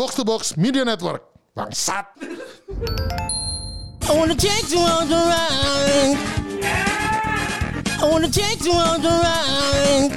[0.00, 1.20] Box to Box Media Network.
[1.52, 2.08] Bangsat.
[4.08, 6.16] I wanna take you on the ride.
[8.00, 10.12] I wanna take you on the ride.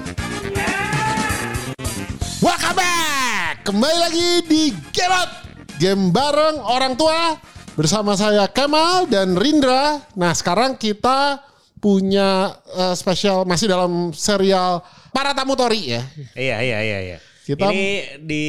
[2.40, 3.68] Welcome back.
[3.68, 4.64] Kembali lagi di
[4.96, 5.32] Game Out.
[5.76, 7.36] Game bareng orang tua
[7.76, 10.00] bersama saya Kemal dan Rindra.
[10.16, 11.44] Nah, sekarang kita
[11.84, 14.80] punya eh, spesial masih dalam serial
[15.12, 16.08] Para Tamu Tori ya.
[16.40, 17.20] Iya iya iya iya.
[17.44, 17.88] Kita- Ini
[18.24, 18.46] di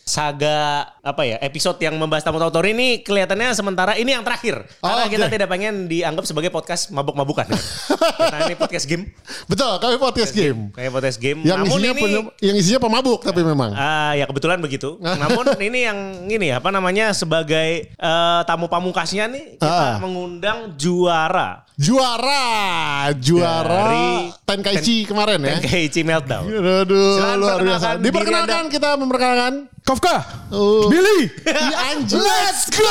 [0.00, 5.04] saga apa ya episode yang membahas tamu tamu ini kelihatannya sementara ini yang terakhir karena
[5.04, 7.44] Oh, kita tidak pengen dianggap sebagai podcast mabuk-mabukan.
[8.16, 9.12] kita ini podcast game,
[9.44, 10.72] Betul, kami podcast game.
[10.72, 11.44] kayak podcast game.
[11.44, 13.76] Yang Namun isinya ini yang isinya pemabuk tapi memang.
[13.76, 14.96] Ah ya kebetulan begitu.
[15.22, 23.06] Namun ini yang ini apa namanya sebagai eh, tamu pamungkasnya nih kita mengundang juara Juara,
[23.22, 25.62] juara Tenkaichi kemarin ya.
[25.62, 26.50] Tenkaichi Meltdown.
[26.50, 27.86] Aduh, Silakan luar biasa.
[27.94, 29.52] diri Diperkenalkan kita memperkenalkan
[29.86, 30.90] Kafka, Oh.
[30.90, 32.18] Billy, Iya anjing.
[32.20, 32.82] let's go.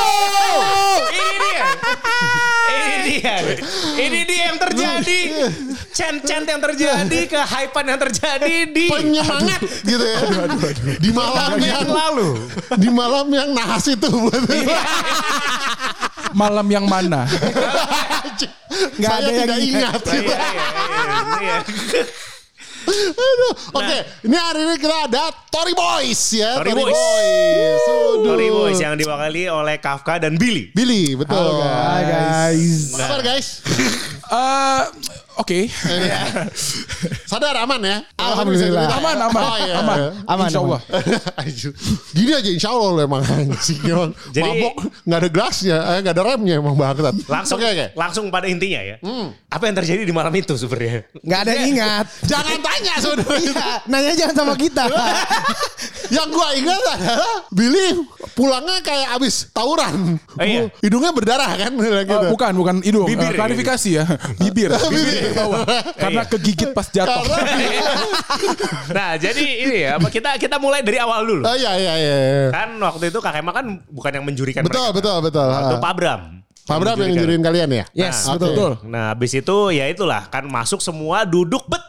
[1.12, 1.66] Ini dia.
[2.74, 3.36] Ini dia.
[4.02, 5.20] Ini dia yang terjadi.
[5.94, 10.18] Cent-cent yang terjadi, kehypean yang terjadi di penyemangat gitu ya.
[10.98, 12.30] Di malam yang lalu.
[12.80, 14.42] di malam yang nahas itu buat
[16.34, 17.28] Malam yang mana?
[18.98, 20.02] Nggak ada Saya yang tidak ingat.
[20.08, 21.58] Iya, iya, iya, iya.
[22.88, 23.54] Aduh.
[23.76, 26.56] Oke, ini hari ini kita ada Tori Boys ya.
[26.56, 26.96] Tory Boys.
[26.96, 28.24] Aduh.
[28.24, 30.72] Tory Boys yang diwakili oleh Kafka dan Billy.
[30.72, 31.60] Billy, betul.
[32.08, 32.96] guys.
[32.96, 33.48] Apa kabar guys?
[34.28, 34.84] Eh,
[35.38, 35.70] Oke,
[37.26, 37.98] Sadar aman ya?
[38.18, 38.90] Alhamdulillah.
[38.98, 39.76] aman, aman, Oh, iya.
[39.80, 40.80] aman, Aman, Insya Allah.
[41.38, 41.72] Anjir.
[42.18, 43.80] Gini aja insya Allah lo emang anjing
[44.34, 47.16] Jadi- mabok nggak ada gelasnya, eh, nggak ada remnya emang bangsat.
[47.30, 47.86] Langsung Oke oke.
[47.94, 48.96] langsung pada intinya ya.
[49.48, 51.06] Apa yang terjadi di malam itu sebenarnya?
[51.22, 52.06] Nggak ada yang ingat.
[52.26, 53.36] Jangan tanya saudara.
[53.38, 54.84] Iya, nanya jangan sama kita.
[56.08, 57.00] Yang gua ingat adalah
[57.52, 58.00] Billy
[58.32, 60.16] pulangnya kayak abis tawuran.
[60.40, 60.72] Oh, iya.
[60.80, 61.92] Hidungnya berdarah kan gitu.
[62.00, 63.04] Eh, bukan, bukan hidung.
[63.04, 63.36] Bibir Eh, ya?
[63.36, 64.06] klarifikasi ya,
[64.40, 64.72] bibir.
[64.72, 65.27] Bibir.
[65.28, 65.64] Bibir bawah.
[65.94, 66.30] Karena Iya.
[66.30, 67.24] kegigit pas jatuh.
[68.98, 71.44] nah, jadi ini ya, apa kita kita mulai dari awal dulu.
[71.44, 72.16] Oh iya iya iya.
[72.50, 74.96] Kan waktu itu Kak Kema kan bukan yang menjurikan Betul mereka.
[74.96, 75.46] betul betul.
[75.46, 75.76] Waktu.
[75.78, 76.22] Pak Bram.
[76.64, 77.42] Pak Bram yang menjurikan.
[77.42, 77.86] kalian ya?
[77.94, 78.44] Yes, Oke.
[78.44, 78.50] betul.
[78.52, 78.72] Betul.
[78.88, 81.84] Nah, habis itu ya itulah kan masuk semua duduk bet.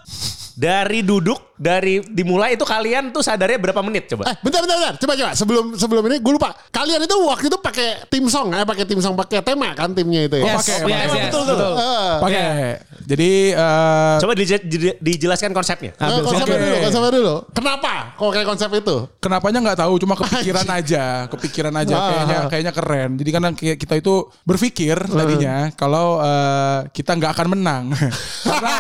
[0.59, 4.27] Dari duduk dari dimulai itu kalian tuh sadarnya berapa menit coba?
[4.27, 4.95] Eh, bentar, bentar, bentar.
[4.99, 5.31] Coba, coba.
[5.35, 6.51] Sebelum sebelum ini, gue lupa.
[6.69, 10.27] Kalian itu waktu itu pakai tim song, eh, pakai tim song, pakai tema kan timnya
[10.27, 10.45] itu ya.
[10.45, 11.55] Oh, pakai, yes, yes, betul, betul.
[11.55, 11.73] betul.
[11.79, 12.43] Eh, Pakai.
[13.09, 15.95] Jadi eh, Coba dije- di- dijelaskan konsepnya.
[15.95, 16.65] eh, konsepnya Oke.
[16.65, 17.35] dulu, konsepnya dulu.
[17.53, 18.97] Kenapa kok kayak konsep itu?
[19.19, 22.03] Kenapanya nggak tahu, cuma kepikiran aja, kepikiran aja, Ah.
[22.09, 23.11] kayaknya kayaknya keren.
[23.15, 27.85] Jadi kayak kita itu berpikir tadinya kalau eh, kita nggak akan menang,
[28.47, 28.73] karena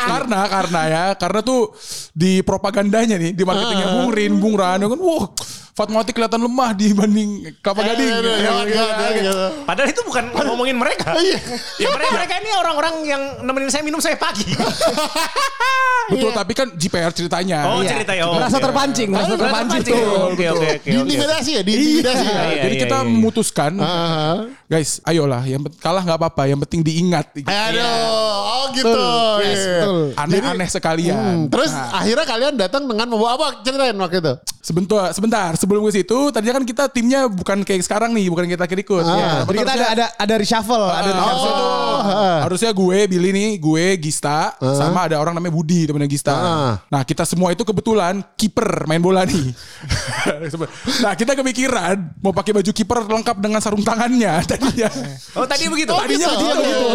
[0.00, 1.70] karena karena ya, karena tuh
[2.10, 3.94] di propagandanya nih, di marketingnya Ah.
[4.02, 5.24] Bung Rin, Bung Rano kan, wah
[5.70, 8.10] Fatmawati kelihatan lemah dibanding Kelapa Gading.
[8.10, 8.34] Ya, aduh,
[8.66, 8.82] gitu.
[8.82, 9.34] aduh, gitu.
[9.64, 11.14] Padahal itu bukan ngomongin mereka.
[11.82, 14.44] ya mereka, mereka ini orang-orang yang nemenin saya minum saya pagi.
[16.10, 17.70] Betul, tapi kan JPR ceritanya.
[17.70, 17.94] Oh Iya.
[17.94, 18.22] ceritanya.
[18.26, 19.94] Oh, Merasa terpancing, merasa terpancing.
[19.94, 20.68] Oke oke oke.
[20.82, 20.88] oke.
[20.90, 22.34] Diintimidasi ya, diintimidasi ya.
[22.34, 23.06] Iya, Jadi iya, kita iya.
[23.06, 23.72] memutuskan,
[24.66, 27.30] guys, ayolah, yang kalah nggak apa-apa, yang penting diingat.
[27.46, 27.86] Aduh,
[28.42, 28.90] oh gitu.
[29.46, 29.86] Iya.
[30.18, 31.46] Aneh-aneh sekalian.
[31.46, 32.02] Hmm, terus Nah.
[32.02, 33.46] akhirnya kalian datang dengan membawa apa?
[33.62, 34.34] Ceritain waktu itu.
[34.60, 35.50] Sebentar, sebentar.
[35.60, 39.04] Sebelum ke situ, tadinya kan kita timnya bukan kayak sekarang nih, bukan kita ikut.
[39.04, 39.12] Ah.
[39.12, 41.52] Ya, Jadi kita ada ada ada reshuffle, ada reshuffle.
[41.52, 42.00] Oh,
[42.48, 46.32] Harusnya gue, Billy nih, gue, Gista, sama ada orang namanya Budi, temennya Gista.
[46.32, 46.72] Ah.
[46.88, 49.52] Nah, kita semua itu kebetulan kiper main bola nih.
[51.04, 54.88] nah, kita kepikiran mau pakai baju kiper lengkap dengan sarung tangannya tadinya.
[55.36, 55.92] Oh tadi begitu.
[55.92, 56.40] Tadinya gitu.
[56.40, 56.60] begitu.
[56.64, 56.90] Gitu.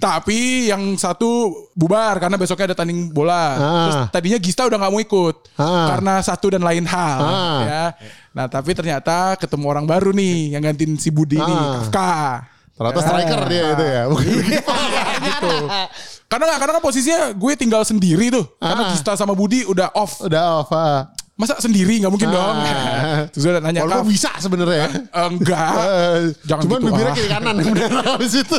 [0.00, 3.36] Tapi yang satu bubar karena besoknya ada tanding bola.
[3.36, 3.52] Ah.
[3.84, 5.92] Terus tadinya Gista udah nggak mau ikut Ah.
[5.92, 7.20] karena satu dan lain hal.
[7.20, 7.60] Ah.
[7.60, 7.84] Ya.
[8.30, 11.80] Nah tapi ternyata ketemu orang baru nih yang gantiin si Budi ini Ah.
[11.80, 12.10] Kafka.
[12.72, 14.02] Ternyata striker dia itu ya.
[14.08, 14.24] Bukan
[15.28, 15.54] gitu.
[16.26, 18.46] Karena nggak karena kan posisinya gue tinggal sendiri tuh.
[18.56, 18.90] Karena Ah.
[18.90, 20.22] Gista sama Budi udah off.
[20.22, 20.70] Udah off.
[20.72, 21.10] ah.
[21.40, 22.56] Masa sendiri nggak mungkin dong.
[22.60, 23.24] Ah.
[23.32, 24.12] Terus gue udah nanya Walaupun Kaf.
[24.12, 24.88] bisa sebenarnya ya.
[25.16, 25.72] "Eh, Enggak.
[25.72, 27.16] Eh, Jangan Cuman gitu, bibirnya ah.
[27.16, 28.56] kiri kanan bener habis itu.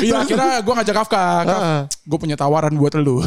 [0.00, 1.24] Iya akhirnya gue ngajak Kafka.
[1.44, 1.82] Kaf, Ah.
[1.84, 3.20] gue punya tawaran buat lu.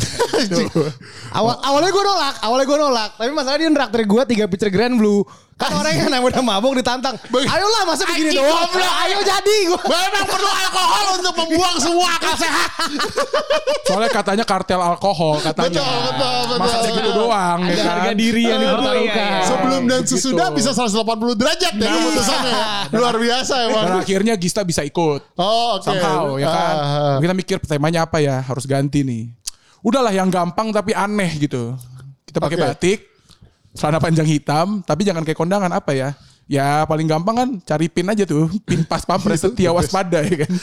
[1.31, 3.09] Awal awalnya gue nolak, awalnya gue nolak.
[3.15, 5.21] Tapi masalah dia neraktir gue tiga pitcher Grand Blue.
[5.55, 7.15] Kan orang yang udah mabuk ditantang.
[7.31, 8.67] Ayolah masa begini Anjing, doang.
[8.67, 8.91] goblok.
[9.01, 9.79] Ayo jadi gue.
[9.87, 12.69] Memang perlu alkohol untuk membuang semua akal sehat.
[13.87, 15.79] Soalnya katanya kartel alkohol katanya.
[15.79, 16.57] Betul, betul, betul.
[16.59, 17.59] Masa segitu doang.
[17.61, 17.87] ya Ada kan?
[17.87, 19.31] harga diri yang dipertaruhkan.
[19.47, 20.11] Sebelum dan Begitu.
[20.11, 22.51] sesudah bisa 180 derajat ya keputusannya.
[22.51, 22.67] ya.
[22.91, 23.83] Luar biasa emang.
[23.85, 25.21] Dan akhirnya Gista bisa ikut.
[25.39, 25.87] Oh oke.
[25.87, 26.75] Somehow ya kan.
[26.75, 27.17] Ah, ah.
[27.23, 29.31] Kita mikir temanya apa ya harus ganti nih.
[29.79, 31.79] Udahlah yang gampang tapi aneh gitu.
[32.27, 32.65] Kita pakai Oke.
[32.67, 32.99] batik.
[33.75, 36.09] Celana panjang hitam, tapi jangan kayak kondangan apa ya?
[36.45, 40.53] Ya paling gampang kan cari pin aja tuh, pin pas pampres setia waspada ya kan.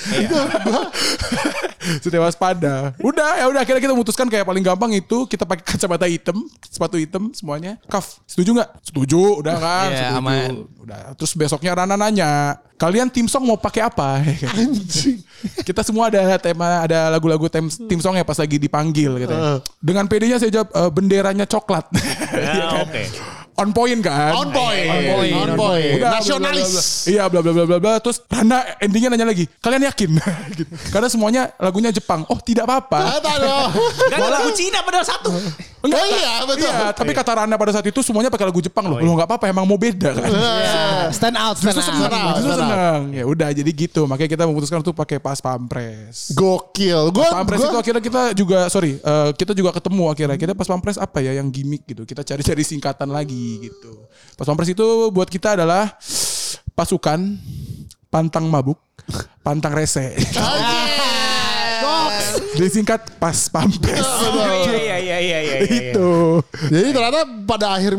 [2.02, 2.94] setia waspada.
[3.02, 6.94] Udah ya udah akhirnya kita memutuskan kayak paling gampang itu kita pakai kacamata hitam, sepatu
[7.02, 7.82] hitam semuanya.
[7.90, 8.70] Kaf, setuju nggak?
[8.78, 9.88] Setuju, udah kan?
[9.90, 10.18] Iya, setuju.
[10.22, 10.50] aman.
[10.86, 11.02] Udah.
[11.18, 14.18] Terus besoknya Rana nanya, kalian tim song mau pakai apa?
[15.62, 19.34] kita semua ada tema, ada lagu-lagu tim, tim song ya pas lagi dipanggil gitu.
[19.78, 21.86] Dengan PD-nya saya jawab "Eh, benderanya coklat.
[22.32, 22.82] Iya Ya, kan?
[22.88, 23.02] oke.
[23.52, 24.32] On point kan?
[24.32, 24.88] On point.
[24.88, 25.92] On point, On on point.
[26.00, 26.72] Udah, Nasionalis.
[26.72, 27.12] bla, bla, bla, bla.
[27.12, 27.92] Iya bla bla bla bla bla.
[28.00, 30.10] Terus Rana endingnya nanya lagi, kalian yakin?
[30.56, 30.72] Gitu.
[30.88, 32.24] Karena semuanya lagunya Jepang.
[32.32, 33.20] Oh tidak apa-apa.
[34.10, 35.30] Gak ada lagu Cina padahal satu.
[35.82, 36.70] Enggak, Oh iya, betul.
[36.70, 39.02] Iya, tapi kata Rana pada saat itu semuanya pakai lagu Jepang loh.
[39.02, 40.30] Loh nggak apa-apa, emang mau beda kan.
[40.30, 41.10] Iya.
[41.10, 41.98] Stand out, stand Justru out.
[41.98, 42.70] senang, Senang, justru senang.
[42.70, 43.00] senang.
[43.10, 44.00] Ya udah jadi gitu.
[44.06, 46.30] Makanya kita memutuskan untuk pakai pas pampres.
[46.32, 47.10] Gokil.
[47.10, 50.96] Gue Pampres itu akhirnya kita juga sorry eh, kita juga ketemu akhirnya kita pas pampres
[50.96, 54.06] apa ya yang gimmick gitu kita cari-cari singkatan lagi gitu
[54.36, 55.96] pas pampres itu buat kita adalah
[56.72, 57.18] pasukan
[58.08, 58.78] pantang mabuk
[59.40, 60.12] pantang rese
[62.56, 65.56] disingkat pas pampres Iya iya iya iya iya.
[65.92, 66.12] itu
[66.68, 67.92] Jadi ternyata pada akhir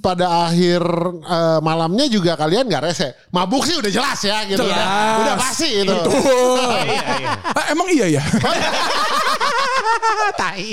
[0.00, 0.82] pada akhir
[1.22, 3.08] eh, malamnya juga kalian nggak rese.
[3.30, 4.62] Mabuk sih udah jelas ya gitu.
[4.62, 4.76] Jelas.
[4.76, 5.96] Udah, udah pasti itu.
[6.80, 7.30] Iya iya.
[7.50, 8.24] Ah, emang iya ya
[10.40, 10.70] Tai.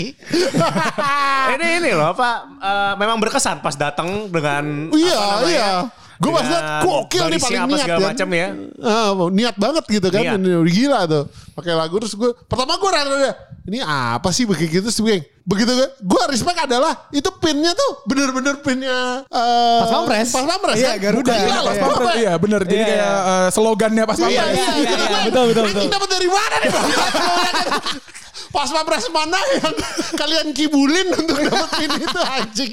[1.57, 2.29] Ini ini loh apa
[2.59, 5.71] eh, memang berkesan pas datang dengan Iya, apa namanya, iya.
[6.17, 7.99] Gue pas liat gokil nih paling apa niat kan.
[8.01, 8.47] macam ya.
[8.79, 10.21] Ah, niat banget gitu kan.
[10.21, 10.37] Niat.
[10.37, 11.23] Ini udah gila tuh.
[11.53, 13.31] Pakai lagu terus gue pertama gue rada
[13.67, 15.03] ini apa sih begitu gitu sih
[15.43, 20.29] begitu gue gue respect adalah itu pinnya tuh bener-bener pinnya eh, Pas pampres.
[20.31, 21.03] pas pampres Iya, kan?
[21.03, 21.33] Garuda.
[21.35, 21.87] Gila loh, pas apa?
[21.91, 25.07] pampres iya bener jadi Iya, kayak eh, slogannya pas Iya, pampres iya, iya, iya.
[25.11, 25.21] kan.
[25.27, 25.83] Betul, betul, betul.
[25.91, 26.71] dapat dari mana nih?
[28.47, 29.73] Pas pampres mana yang
[30.19, 32.71] kalian kibulin untuk dapat pin itu anjing.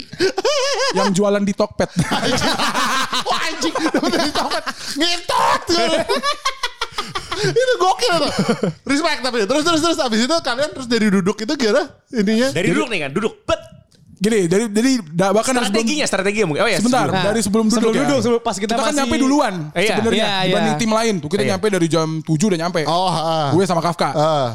[0.93, 1.91] yang jualan di Tokped
[3.29, 4.63] Wah anjing dapat dari topet.
[4.95, 5.63] Ngetot.
[7.35, 8.33] itu gokil tuh.
[8.85, 12.49] Respect tapi terus terus terus abis itu kalian terus dari duduk itu gimana ininya?
[12.51, 13.35] Dari duduk nih kan, duduk.
[13.45, 13.61] Bet.
[14.15, 16.63] gini jadi jadi da- bahkan dari sebelum- Strateginya, strateginya mungkin.
[16.65, 17.25] Oh ya, Sebentar, sebelum.
[17.27, 18.01] dari sebelum duduk Sebelum ya.
[18.01, 19.89] duduk, sebelum- pas kita kan masih- nyampe duluan Iya.
[19.91, 20.45] sebenarnya Iya, iya.
[20.49, 21.29] dibanding tim lain tuh.
[21.29, 21.51] Kita Iya.
[21.53, 22.81] nyampe dari jam 7 udah nyampe.
[22.87, 23.51] Oh, ah.
[23.51, 24.09] Gue sama Kafka.
[24.15, 24.49] Ah.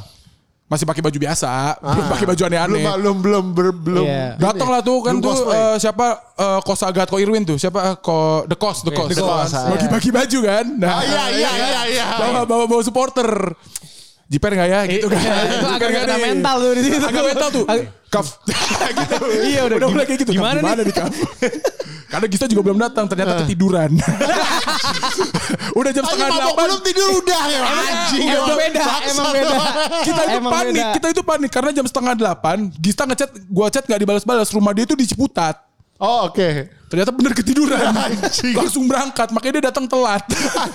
[0.69, 1.49] Masih pakai baju biasa,
[1.81, 2.83] belum pakai baju belum aneh-aneh.
[2.93, 4.05] belum belum belum belum.
[4.05, 4.37] Iya.
[4.37, 5.57] Datang lah tuh kan Belum tuh cosplay.
[5.57, 6.05] eh, siapa
[6.37, 9.73] eh, Kosagat Ko Irwin tuh siapa eh, Ko The Kos The Kos The Kos, ah.
[9.73, 12.05] bagi-bagi baju kan nah, Ah, iya, iya, iya, iya.
[12.15, 13.25] bawa bawa bawa supporter
[14.29, 14.79] Jiper nggak ya?
[14.85, 15.19] Gitu kan.
[15.19, 16.23] Itu agak Jiper nggak kena nih?
[16.29, 17.01] mental tuh di situ.
[17.01, 17.65] agak mental tuh.
[18.09, 18.27] Kaf.
[18.99, 19.17] Gitu.
[19.45, 20.31] Iya, udah udah mulai kayak gitu.
[20.33, 20.93] gimana gimana nih?
[20.93, 21.13] Kaf?
[22.09, 23.93] Karena Gista juga belum datang ternyata ketiduran.
[25.79, 26.65] Udah jam setengah delapan.
[26.65, 27.59] belum tidur udah ya.
[27.61, 28.25] Anjing.
[28.33, 29.57] Emang beda, emang beda.
[30.01, 30.93] kita itu Emang panik, beda.
[30.97, 34.89] kita itu panik karena jam setengah delapan, Gista ngechat, gua chat nggak dibalas-balas, rumah dia
[34.89, 35.68] itu di Ciputat.
[35.99, 36.71] Oh oke.
[36.89, 38.55] Ternyata bener ketiduran, Anjing.
[38.57, 40.25] langsung berangkat, makanya dia datang telat.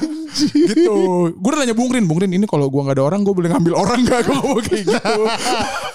[0.54, 0.94] gitu.
[1.34, 3.50] Gue udah nanya Bung Rin, Bung Rin ini kalau gua nggak ada orang, gue boleh
[3.50, 4.20] ngambil orang nggak?
[4.22, 5.14] Gue ngomong kayak gitu.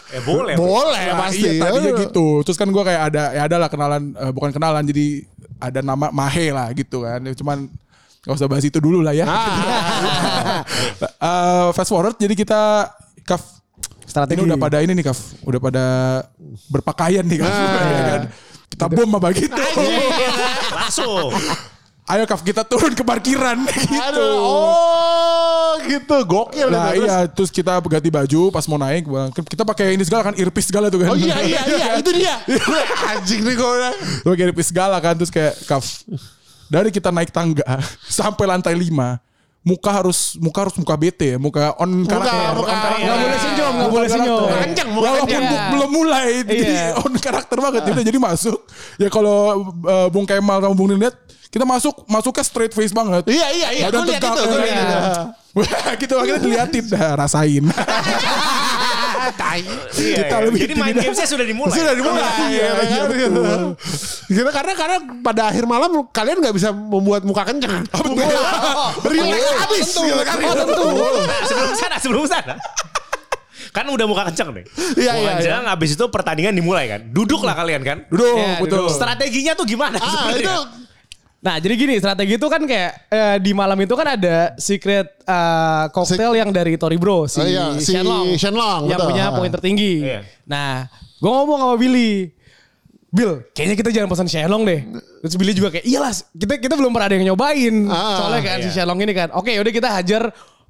[0.10, 0.58] Eh boleh.
[0.58, 1.62] Boleh Nah, pasti.
[1.62, 2.42] Iya tadinya gitu.
[2.42, 5.22] Terus kan gue kayak ada, ya ada lah kenalan, eh, bukan kenalan, jadi
[5.62, 7.22] ada nama Mahe lah gitu kan.
[7.22, 7.70] Ya, Cuman
[8.26, 9.30] gak usah bahas itu dulu lah ya.
[11.00, 12.90] Eh, fast forward, jadi kita
[13.22, 13.62] Kaf
[14.04, 14.42] Strategi.
[14.42, 15.86] Ini udah pada ini nih Kaf, udah pada
[16.74, 17.54] berpakaian nih Kaf.
[17.54, 18.22] Ya kan?
[18.70, 19.56] Kita bom apa gitu.
[20.78, 21.34] Langsung.
[22.10, 23.94] Ayo Kaf kita turun ke parkiran gitu.
[23.94, 26.90] Aduh, oh gitu gokil Nah.
[26.90, 29.30] Terus- iya terus kita ganti baju pas mau naik Bang.
[29.30, 31.14] kita pakai ini segala kan earpiece segala tuh kan.
[31.14, 32.42] Oh iya iya iya itu dia.
[32.46, 33.70] Gue anjing nih gue
[34.26, 35.86] kayak earpiece segala kan terus kayak Kaf
[36.66, 37.66] dari kita naik tangga
[38.06, 39.29] sampai lantai 5
[39.62, 43.04] muka harus muka harus muka bete ya muka on karakter muka- on karakter.
[43.04, 44.40] Nggak boleh senyum, nggak boleh senyum.
[44.42, 46.88] Muka kenceng, muka Walaupun bu- belum mulai jadi Iya.
[46.98, 48.58] on karakter banget udah jadi masuk
[48.96, 49.38] ya kalau
[49.84, 51.16] uh, Bung Kemal sama Bung lihat
[51.50, 53.86] kita masuk masuknya straight face banget Iya iya iya.
[53.90, 54.42] Badan tegak, itu.
[54.46, 54.66] Gue ya.
[54.66, 54.98] lihat itu.
[55.58, 57.66] Wah, gitu akhirnya diliatin dah rasain
[59.30, 59.62] Tai.
[59.94, 60.46] Iya, Kita iya.
[60.50, 61.76] lebih Jadi main gamesnya sudah dimulai.
[61.76, 62.24] Sudah dimulai.
[62.24, 63.62] Iya, Iya, iya, kan, betul.
[64.26, 64.42] gitu.
[64.42, 67.86] Karena karena karena pada akhir malam kalian nggak bisa membuat muka kenceng.
[68.10, 68.26] Muka
[69.06, 70.38] relax habis gitu kan.
[70.40, 70.86] Oh, tentu.
[71.30, 72.56] Nah, sebelum sana, sebelum sana.
[73.70, 74.66] Kan udah muka kenceng nih.
[74.98, 77.02] Iya, muka iya, kenceng, habis itu pertandingan dimulai kan.
[77.14, 77.98] Duduk lah kalian kan.
[78.10, 78.98] duduk Iya, betul duduk.
[78.98, 80.42] Strateginya tuh gimana Ah sebenarnya?
[80.42, 80.56] itu
[81.40, 85.84] Nah jadi gini strategi itu kan kayak eh, di malam itu kan ada secret eh,
[85.90, 89.10] cocktail yang dari Tory Bro si, Oh iya, si Shenlong, Shenlong, yang betul.
[89.16, 89.36] punya Ah.
[89.36, 90.04] poin tertinggi.
[90.04, 90.20] Iya.
[90.44, 92.32] Nah gue ngomong sama Billy,
[93.10, 94.80] Bill, kayaknya kita jangan pesan Shenlong deh.
[95.24, 97.76] Terus Billy juga kayak, iyalah kita kita belum pernah ada yang nyobain.
[97.88, 98.76] Ah, Soalnya kan si iya.
[98.76, 100.24] Shenlong ini kan, oke yaudah kita hajar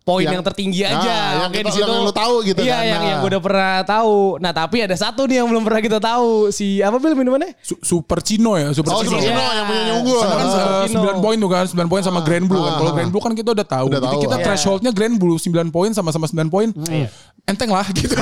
[0.10, 0.98] poin Yang- yang, tertinggi aja.
[0.98, 1.86] Ah, yang Oke kita- di situ.
[1.86, 2.82] yang lu tahu gitu Iya, kan.
[2.84, 3.10] yang Nah.
[3.10, 4.16] yang gue udah pernah tahu.
[4.42, 6.30] Nah, tapi ada satu nih yang belum pernah kita tahu.
[6.50, 7.54] Si apa Bil minumannya?
[7.62, 9.14] Su- Super Cino ya, Super Oh, Cino.
[9.14, 10.20] Super Cino yang punya unggul.
[10.20, 10.58] Karena kan Ah.
[10.58, 11.00] eh, Cino.
[11.06, 12.74] 9 poin tuh kan, 9 poin sama Grand Blue kan.
[12.76, 12.96] Kalau ah.
[12.98, 13.86] Grand Blue kan kita udah tahu.
[13.94, 14.44] Udah Jadi tahu, kita ah.
[14.44, 16.70] thresholdnya Grand Blue 9 poin sama-sama 9 poin.
[17.46, 18.18] Enteng lah gitu.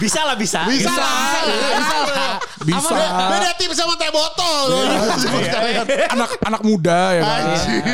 [0.00, 0.64] Bisa lah bisa.
[0.64, 1.44] Bisa lah.
[1.76, 2.34] Bisa lah.
[2.60, 2.96] Bisa.
[3.28, 4.68] Beda tim sama teh botol.
[6.10, 7.40] anak anak muda ya kan.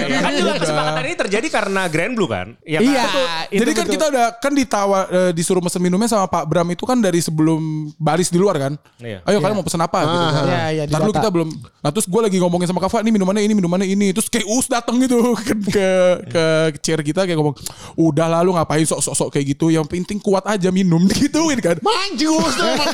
[0.06, 2.56] Iya, kan juga kesepakatan ini terjadi karena Grand Blue kan?
[2.64, 2.80] Iya.
[2.80, 2.88] kan?
[2.88, 3.04] Iya.
[3.46, 3.94] itu Jadi kan betul.
[3.94, 7.60] kita udah kan ditawa eh, disuruh pesen minumnya sama Pak Bram itu kan dari sebelum
[7.94, 8.72] baris di luar kan.
[8.96, 9.20] Iya.
[9.22, 10.16] Ayo kalian mau pesen apa gitu.
[10.16, 10.44] kan.
[10.48, 11.48] Iya, iya, Ntar dulu kita belum.
[11.78, 14.10] Nah terus gue lagi ngomongin sama Kava, ini minumannya ini minumannya ini.
[14.10, 15.86] Terus kayak Us dateng gitu ke ke,
[16.26, 16.44] ke
[16.80, 17.52] chair kita kayak ngomong,
[17.94, 19.68] udah lalu ngapain sok-sok kayak gitu.
[19.68, 21.76] Yang penting kuat aja minum gituin kan.
[21.78, 22.88] Manjing Us tuh emang.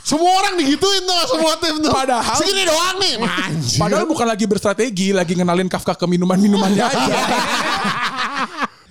[0.00, 1.90] Semua orang digituin tuh semua tim tuh.
[1.90, 3.14] Padahal- segini doang nih.
[3.18, 3.80] Manjing.
[3.80, 7.16] Padahal bukan lagi berstrategi, lagi ngenalin Kafka ke minuman-minumannya aja.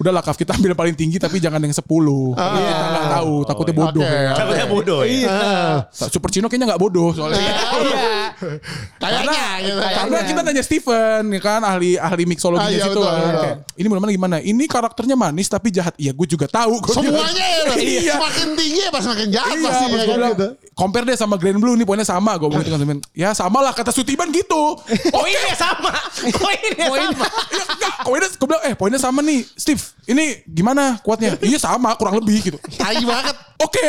[0.02, 1.86] Udahlah Kaf kita ambil paling tinggi tapi jangan yang 10.
[2.34, 4.02] Karena kita nggak tahu, takutnya bodoh.
[4.02, 4.34] Oke.
[4.34, 5.38] Takutnya bodoh ya.
[5.94, 7.38] Super Cino kayaknya nggak bodoh soalnya.
[7.38, 8.21] Iya.
[8.98, 9.80] Kayaknya gitu.
[9.82, 13.18] Karena kita nanya Steven ya kan ahli ahli mixologi Ah, iya, situ betul, kan.
[13.18, 13.42] betul.
[13.42, 14.38] Kayak, Ini minuman gimana?
[14.38, 15.94] Ini karakternya manis tapi jahat.
[15.98, 16.78] Iya, gue juga tahu.
[16.80, 16.94] Gua.
[16.96, 17.60] Semuanya ya.
[17.82, 18.14] Iya.
[18.18, 20.48] Semakin tinggi ya pas makin jahat Iya, pasti pas ya kan gitu.
[20.72, 22.38] compare deh sama Grand Blue nih poinnya sama.
[22.38, 23.00] Gue bilang Steven.
[23.14, 24.78] Ya sama lah kata Sutiban gitu.
[25.16, 25.92] Poinnya sama.
[26.42, 27.26] Poinnya sama.
[27.52, 29.82] Iya, poinnya gue bilang eh poinnya sama nih Steve.
[30.06, 31.38] Ini gimana kuatnya?
[31.42, 32.58] Iya sama kurang lebih gitu.
[32.78, 33.36] Tai banget.
[33.62, 33.86] Oke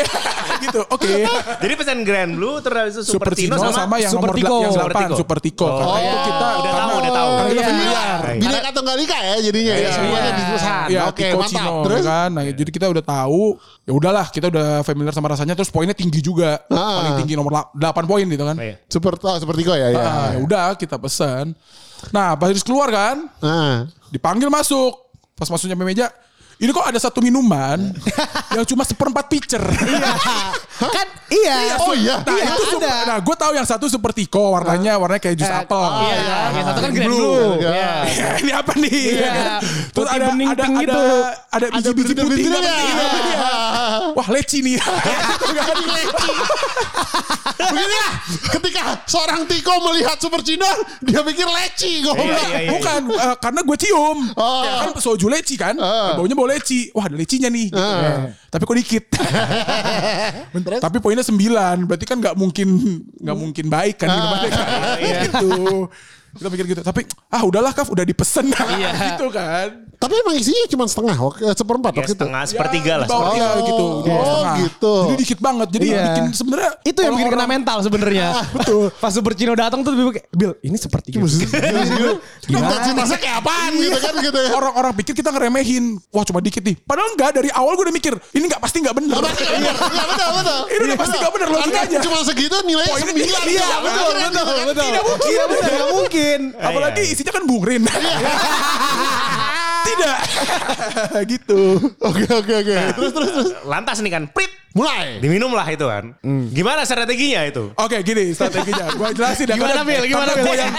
[0.61, 0.81] gitu.
[0.89, 1.25] Oke.
[1.65, 4.57] Jadi pesan Grand Blue terus itu Super Cino sama, yang Super nomor Tico.
[4.59, 5.15] yang Super 8 Tico.
[5.17, 5.65] Super Tico.
[5.65, 5.77] Oh.
[5.77, 7.29] Karena itu kita Udah tahu, udah tahu.
[7.33, 7.69] Karena kita Iya.
[7.69, 8.19] familiar.
[8.33, 9.91] Bineka Tunggal Ika ya jadinya ya.
[9.93, 10.89] Semuanya di perusahaan.
[10.89, 11.53] Ya, Oke, Tico mantap.
[11.53, 12.29] Cino, Terus kan.
[12.31, 13.43] Nah, jadi kita udah tahu.
[13.83, 15.55] Ya udahlah, kita udah familiar sama rasanya.
[15.55, 16.65] Terus poinnya tinggi juga.
[16.67, 16.97] Ah.
[16.99, 18.57] Paling tinggi nomor la- 8 poin gitu kan.
[18.57, 18.77] Iya.
[18.87, 20.01] super oh, seperti kok ya ya.
[20.01, 21.53] Ah, ya udah kita pesan.
[22.11, 23.87] Nah, pas harus keluar kan, Nah.
[24.09, 24.99] dipanggil masuk.
[25.33, 26.11] Pas masuk nyampe meja,
[26.62, 27.90] ini kok ada satu minuman
[28.57, 29.59] yang cuma seperempat pitcher.
[30.78, 31.75] Kan iya.
[31.83, 32.23] Oh iya.
[32.23, 33.02] Nah, Iya, itu super, ada.
[33.02, 35.83] nah gue tahu yang satu seperti Tico warnanya warnanya kayak jus Eh, apel.
[35.83, 37.19] Iya, yang satu kan Grand Blue.
[37.19, 37.66] Blue.
[37.66, 37.90] Iya.
[38.07, 38.28] Iya.
[38.47, 38.95] ini apa nih?
[39.19, 39.59] Iya.
[39.90, 41.02] Terus ada bening ada ada, gitu.
[41.50, 42.61] ada biji-biji putih ya.
[42.62, 43.38] dia?
[44.14, 44.78] Wah leci nih.
[47.62, 48.11] Beginilah
[48.52, 50.66] ketika seorang Tiko melihat Super Cino
[51.00, 52.26] dia pikir leci goblok.
[52.26, 52.71] Iya, iya, iya.
[52.75, 54.19] Bukan eh, karena gue cium.
[54.37, 54.62] Oh.
[54.62, 55.75] Ya kan soju leci kan.
[55.78, 56.14] Ah.
[56.19, 56.93] Baunya bau leci.
[56.93, 57.73] Wah ada lecinya nih.
[57.73, 57.81] gitu.
[58.53, 59.05] Tapi kok dikit.
[60.85, 61.89] Tapi poinnya 9.
[61.89, 62.69] Berarti kan nggak mungkin
[63.17, 64.21] nggak mungkin baik kan kan.
[65.27, 65.89] gitu.
[66.33, 66.81] Kita pikir gitu.
[66.81, 68.49] Tapi ah udahlah Kaf udah dipesen.
[69.09, 69.69] gitu kan.
[69.95, 72.19] Tapi emang isinya cuma setengah, eh, seperempat Ya, waktu itu.
[72.19, 73.07] setengah sepertiga lah.
[73.07, 73.47] Di bawah, sepertiga.
[73.47, 73.85] iya, gitu.
[73.85, 74.55] Oh, setengah.
[74.59, 74.95] gitu.
[74.99, 75.69] Jadi dikit banget.
[75.71, 76.03] Jadi Iya.
[76.03, 78.27] bikin sebenarnya Itu yang bikin kena mental sebenarnya.
[78.51, 78.85] Betul.
[79.03, 81.15] Pas Super Cino datang tuh lebih kayak, Bil, ini seperti
[82.43, 84.51] Intensitasnya kayak apaan gitu kan gitu ya.
[84.53, 86.01] Orang-orang pikir kita ngeremehin.
[86.11, 86.75] Wah cuma dikit nih.
[86.79, 87.31] Padahal enggak.
[87.33, 88.15] Dari awal gue udah mikir.
[88.33, 89.15] Ini enggak pasti enggak bener.
[89.23, 89.73] Iya, iya
[90.05, 90.59] betul betul.
[90.67, 91.99] Ini udah pasti nggak bener, logikanya.
[92.01, 93.29] Cuma segitu nilainya Poinnya sembilan.
[93.31, 93.53] tinggi.
[93.53, 93.62] gitu.
[93.62, 94.85] Iya, betul, betul, gitu betul.
[94.85, 95.29] Tidak mungkin.
[95.29, 95.91] Iya benar, nggak
[96.23, 96.55] mungkin.
[96.59, 97.83] Apalagi isinya kan Bung Rin.
[99.83, 100.17] Tidak.
[101.33, 101.61] gitu.
[102.01, 102.75] Oke oke oke.
[102.95, 103.49] Terus terus terus.
[103.65, 104.51] Lantas nih kan, prit.
[104.73, 105.21] Mulai.
[105.21, 106.17] Diminum lah itu kan.
[106.49, 107.69] Gimana strateginya itu?
[107.77, 108.89] Oke gini strateginya.
[108.97, 109.61] Gue jelasin ya.
[109.61, 110.03] Gimana, karena- Bil?
[110.09, 110.45] Gimana, karena Bil?
[110.49, 110.73] gua yang,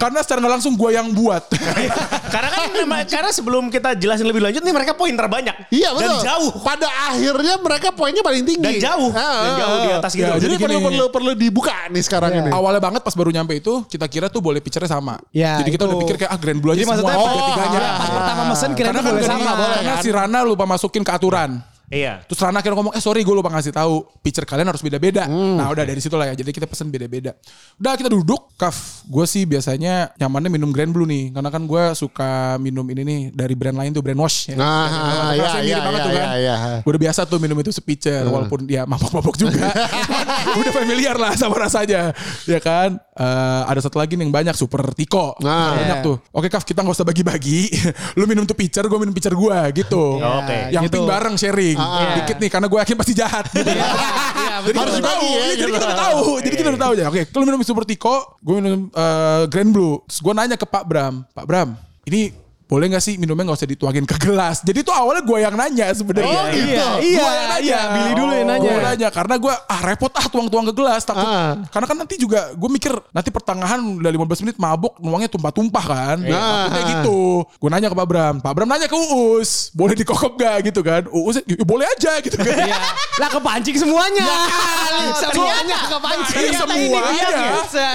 [0.00, 1.44] karena secara langsung gue yang buat.
[2.34, 2.62] karena kan
[3.04, 5.68] karena sebelum kita jelasin lebih lanjut nih mereka poin terbanyak.
[5.68, 6.08] Iya betul.
[6.08, 6.50] Dan jauh.
[6.64, 8.64] Pada akhirnya mereka poinnya paling tinggi.
[8.64, 9.12] Dan jauh.
[9.12, 10.24] Ah, Dan jauh di atas gitu.
[10.24, 12.48] Ya, Jadi, Jadi perlu perlu perlu dibuka nih sekarang ini.
[12.48, 15.20] Awalnya banget pas baru nyampe itu kita kira tuh boleh pitchernya sama.
[15.36, 15.92] Ya, Jadi kita itu.
[15.92, 17.12] udah pikir kayak ah Grand Blue aja Jadi semua.
[17.12, 17.52] maksudnya Oh,
[18.00, 20.02] pas pertama mesen kira Karena itu kan boleh sama, di- boleh Karena kan?
[20.02, 21.50] si Rana lupa masukin ke aturan.
[21.94, 22.26] Iya.
[22.26, 25.30] Terus Rana akhirnya ngomong, eh sorry gue lupa ngasih tahu pitcher kalian harus beda-beda.
[25.30, 26.34] Nah udah dari situ lah ya.
[26.34, 27.38] Jadi kita pesen beda-beda.
[27.78, 29.06] Udah kita duduk, Kaf.
[29.06, 31.30] Gue sih biasanya nyamannya minum Grand Blue nih.
[31.30, 34.50] Karena kan gue suka minum ini nih dari brand lain tuh, brand wash.
[34.50, 34.58] Ya.
[34.58, 36.10] Nah, iya, mirip iya, iya, tuh kan.
[36.10, 36.54] iya, iya.
[36.82, 38.26] Gue udah biasa tuh minum itu sepitcher.
[38.26, 39.70] Walaupun ya mabok-mabok juga.
[40.60, 42.10] udah familiar lah sama rasanya.
[42.50, 42.98] Ya kan.
[43.14, 45.38] Eh, ada satu lagi nih yang banyak, Super Tico.
[45.38, 45.78] Nah.
[45.78, 46.16] banyak tuh.
[46.34, 47.70] Oke Kaf, kita gak usah bagi-bagi.
[48.18, 50.18] Lu minum tuh pitcher, gue minum pitcher gue gitu.
[50.18, 50.74] Oke.
[50.74, 50.98] Yang gitu.
[50.98, 51.78] tim bareng sharing.
[51.84, 52.14] Ah.
[52.16, 53.44] Dikit nih karena gue yakin pasti jahat.
[53.52, 53.68] Gitu.
[53.68, 55.74] Iya, Jadi Harus kita udah tahu, ya, jadi gitu.
[55.74, 57.04] kita udah tahu, jadi kita udah tahu aja.
[57.10, 60.00] Oke, kalau minum Super Tico, gue minum eh, Grand Blue.
[60.08, 61.68] Terus gue nanya ke Pak Bram, Pak Bram,
[62.08, 62.32] ini
[62.74, 64.66] boleh gak sih minumnya gak usah dituangin ke gelas?
[64.66, 66.26] Jadi itu awalnya gue yang nanya sebenarnya.
[66.42, 66.66] Oh, gitu.
[66.66, 67.62] Iya, iya, yang nanya.
[67.62, 68.66] iya, Billy dulu yang nanya.
[68.66, 71.22] Gue nanya karena gue ah repot ah tuang-tuang ke gelas takut.
[71.22, 71.54] Ah.
[71.70, 76.16] Karena kan nanti juga gue mikir nanti pertengahan udah 15 menit mabuk nuangnya tumpah-tumpah kan.
[76.18, 76.66] Nah.
[76.66, 77.46] Takutnya gitu.
[77.46, 78.34] Gue nanya ke Pak Bram.
[78.42, 79.70] Pak Bram nanya ke Uus.
[79.70, 81.06] Boleh dikokop gak gitu kan.
[81.14, 82.58] Uus ya, "Ya, boleh aja gitu kan.
[82.58, 82.74] Iya.
[83.22, 84.26] Lah kepancing semuanya.
[85.22, 86.34] semuanya kepancing.
[86.34, 87.28] Iya, ini semuanya.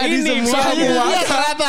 [0.07, 0.87] Ini Ini semuanya.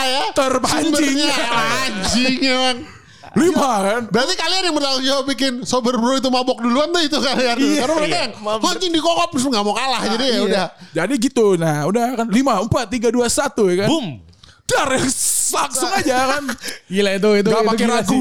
[0.06, 0.22] ya.
[0.30, 1.16] Terpancing.
[1.50, 2.99] Anjing emang.
[3.38, 4.02] Lima kan.
[4.10, 7.56] Berarti kalian yang bertanggung jawab bikin sober bro itu mabok duluan tuh itu kalian.
[7.58, 10.02] Karena mereka yang anjing dikokop terus nggak mau kalah.
[10.18, 10.66] Jadi ya udah.
[10.90, 11.46] Jadi gitu.
[11.54, 12.26] Nah udah kan.
[12.26, 13.88] Lima, empat, tiga, dua, satu ya kan.
[13.90, 14.06] Boom.
[14.70, 14.86] Dar
[15.50, 16.44] langsung aja kan.
[16.86, 17.50] Gila itu itu.
[17.50, 18.20] Gak pakai ragu.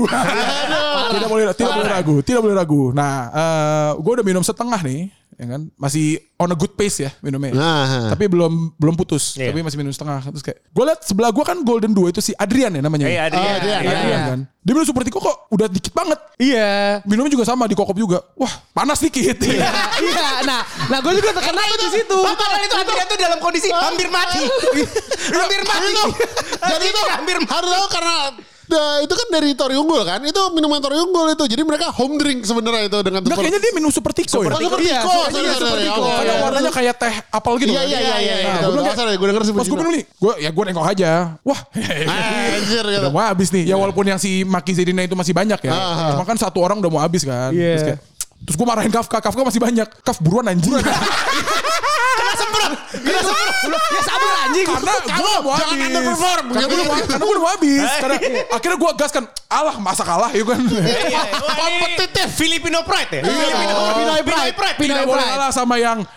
[1.13, 2.83] tidak boleh tidak boleh ragu, tidak boleh ragu.
[2.89, 5.61] Nah, eh gue udah minum setengah nih, ya kan?
[5.79, 7.55] Masih on a good pace ya minumnya.
[7.55, 8.11] Nah.
[8.11, 9.55] Tapi belum belum putus, Iya.
[9.55, 10.19] tapi masih minum setengah.
[10.35, 13.07] Terus kayak gue liat sebelah gue kan Golden 2 itu si Adrian ya namanya.
[13.07, 13.47] Iya, Adrian.
[13.47, 13.79] Oh, Adrian.
[13.79, 13.91] Iya.
[13.95, 14.39] Adrian kan.
[14.59, 16.19] Dia minum super tiko kok udah dikit banget.
[16.35, 16.99] Iya.
[17.07, 18.19] Minumnya juga sama di kokop juga.
[18.35, 19.39] Wah, panas dikit.
[19.39, 19.71] Iya,
[20.11, 20.27] iya.
[20.43, 22.19] Nah, nah gue juga terkena itu di situ.
[22.19, 24.43] Padahal itu Adrian tuh dalam kondisi hampir mati.
[25.31, 25.93] hampir mati.
[26.59, 27.79] Jadi itu hampir mati.
[27.89, 28.15] karena
[28.69, 30.21] Nah, itu kan dari Tori Unggul kan?
[30.21, 31.45] Itu minuman Tori Unggul itu.
[31.49, 34.53] Jadi mereka home drink sebenarnya itu dengan Nah, kayaknya dia minum super tiko ya.
[34.53, 35.09] Oh, super Iya, tiko.
[35.09, 36.01] iya, iya, sorry, super tiko.
[36.05, 36.43] Karena oke.
[36.45, 37.71] warnanya kayak teh apel gitu.
[37.73, 37.89] Iya, kan.
[37.89, 38.35] iya, iya, iya.
[38.45, 41.11] Nah, gue bilang gue denger Pas gue nih, gue ya gue nengok aja.
[41.41, 43.01] Wah, Anjir gitu.
[43.01, 43.65] udah mau habis nih.
[43.65, 45.73] Ya walaupun yang si Maki Zedina itu masih banyak ya.
[45.73, 46.13] Ah.
[46.13, 47.49] Cuma kan satu orang udah mau habis kan.
[47.49, 47.97] Iya.
[48.39, 49.87] Terus gue marahin Kafka, Kafka masih banyak.
[50.01, 50.73] Kaf buruan anjing.
[50.73, 50.93] Kena
[52.33, 52.71] semprot.
[52.91, 53.53] Kena semprot.
[53.89, 54.65] Ya sabar anjing.
[54.65, 55.85] Karena gue mau jangan habis.
[55.85, 57.15] underperform, Karena gitu.
[57.19, 57.89] gue mau habis.
[57.95, 58.17] Karena
[58.49, 59.23] akhirnya gue gas kan.
[59.49, 60.61] Alah masa kalah ya kan.
[60.65, 61.21] Iya,
[61.59, 62.27] Kompetitif.
[62.31, 63.21] Filipino Pride ya?
[63.21, 64.53] Filipino Pride.
[64.55, 64.77] Pride.
[64.77, 65.33] Pinoy Tidak boleh Pride.
[65.35, 65.99] kalah sama yang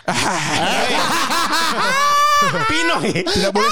[2.69, 3.23] Pinoy.
[3.25, 3.71] tidak boleh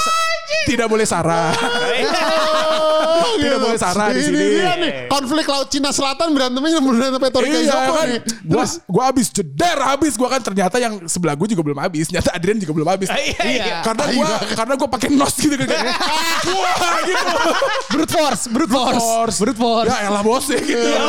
[0.62, 1.50] tidak boleh Sarah.
[3.34, 4.44] Tidak boleh Sarah di Ini sini.
[4.52, 8.06] dia nih, konflik laut Cina Selatan berantemnya beneran sampai Tori Iya Kaizoko kan.
[8.06, 8.20] nih.
[8.44, 12.06] Gua, gua habis jeder habis gua kan ternyata yang sebelah gua juga belum habis.
[12.06, 13.08] Ternyata Adrian juga belum habis.
[13.08, 13.76] Iya, iya.
[13.82, 15.84] Karena gua karena gua pakai nos gitu kan.
[16.52, 17.26] Wah gitu.
[17.90, 19.36] Brute force, brute force.
[19.38, 19.88] Brute force.
[19.88, 20.80] Ya elah bos ya gitu.
[20.82, 21.00] Iya,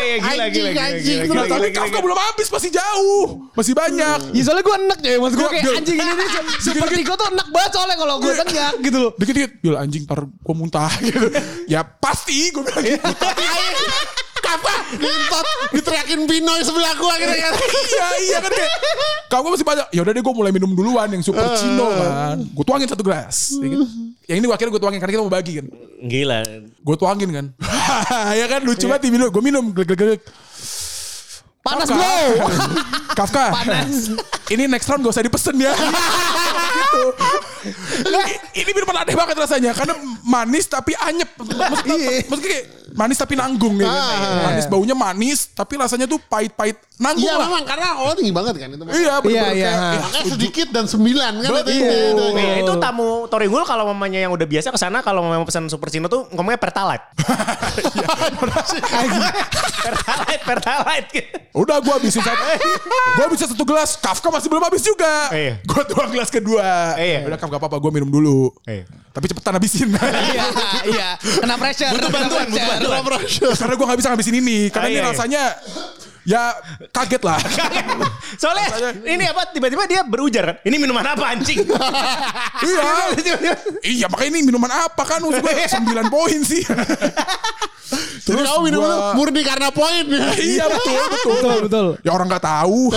[0.00, 1.18] iya, gila, Anjing, gila, gila, anjing.
[1.20, 2.02] gila, gila, tapi gila, Kafka gila.
[2.02, 3.24] belum habis masih jauh.
[3.52, 4.18] Masih banyak.
[4.30, 6.28] Ya soalnya gue enak ya Maksud gue Gua- kayak gua- anjing ini nih
[6.60, 10.20] Seperti gue tuh enak banget soalnya Kalau gue tenggak gitu loh Dikit-dikit, Yul anjing ntar
[10.24, 11.18] gua muntah gitu.
[11.66, 13.06] Ya pasti gua bilang gitu.
[14.50, 14.72] Apa?
[14.98, 17.54] Lintot diteriakin Pinoy sebelah gua kira-kira.
[17.54, 18.72] iya iya kan kayak
[19.30, 22.42] kalau gue masih banyak ya udah deh gue mulai minum duluan yang super cino kan.
[22.50, 23.54] Gue tuangin satu gelas.
[23.62, 23.86] Ya kan?
[24.26, 25.66] yang ini akhirnya gue tuangin karena kita mau bagi kan.
[26.02, 26.40] Gila.
[26.66, 27.46] gue tuangin kan.
[28.40, 30.20] Ya kan lucu banget minum gue minum glek glek glek.
[31.60, 32.00] Panas Kafka.
[32.00, 32.48] bro.
[33.14, 33.44] Kafka.
[34.50, 35.70] Ini next round gak usah dipesen ya.
[35.76, 37.02] gitu
[38.52, 43.76] ini minuman aneh banget rasanya karena manis tapi anyep maksudnya, maksudnya kayak manis tapi nanggung
[43.76, 43.86] ya?
[43.86, 44.50] Ah.
[44.50, 48.54] manis baunya manis tapi rasanya tuh pahit-pahit nanggung Iya lah memang karena awalnya tinggi banget
[48.56, 48.84] kan itu.
[48.90, 49.70] iya bener-bener Iya, iya.
[49.70, 51.70] eh, Makanya sedikit dan sembilan kan itu.
[51.70, 51.70] Iya.
[51.70, 52.24] itu, itu.
[52.34, 55.88] Iya, itu tamu Toringgul kalau mamanya yang udah biasa ke sana kalau memang pesan super
[55.88, 57.04] cino tuh ngomongnya pertalite.
[59.80, 61.20] pertalite, pertalite.
[61.52, 62.42] Udah gue habisin satu.
[63.16, 63.96] gue habisin satu gelas.
[63.96, 65.30] Kafka masih belum habis juga.
[65.30, 65.58] Iya.
[65.62, 66.94] Gue tuang gelas kedua.
[66.96, 67.26] Iya.
[67.26, 68.54] Udah Kafka apa-apa gue minum dulu.
[68.62, 68.86] Iya.
[69.10, 69.90] Tapi cepetan habisin.
[70.30, 70.44] Iya
[70.86, 73.22] Iya Kena pressure Butuh bantuan, butuh bantuan.
[73.52, 74.58] Karena gue gak bisa ngabisin ini.
[74.70, 75.42] Karena Ah, ini iya, rasanya
[76.20, 76.42] ya
[76.88, 77.40] kaget lah.
[78.40, 78.66] Soalnya
[79.02, 80.56] ini apa tiba-tiba dia berujar kan.
[80.62, 81.58] Ini minuman apa anjing?
[82.70, 82.86] iya.
[83.82, 85.18] iya makanya ini minuman apa kan.
[85.18, 86.62] Maksud gue 9 poin sih.
[88.20, 90.06] Jadi kamu minum gua- murni karena poin.
[90.38, 91.32] iya betul betul.
[91.34, 92.94] Betul betul Ya orang gak tahu.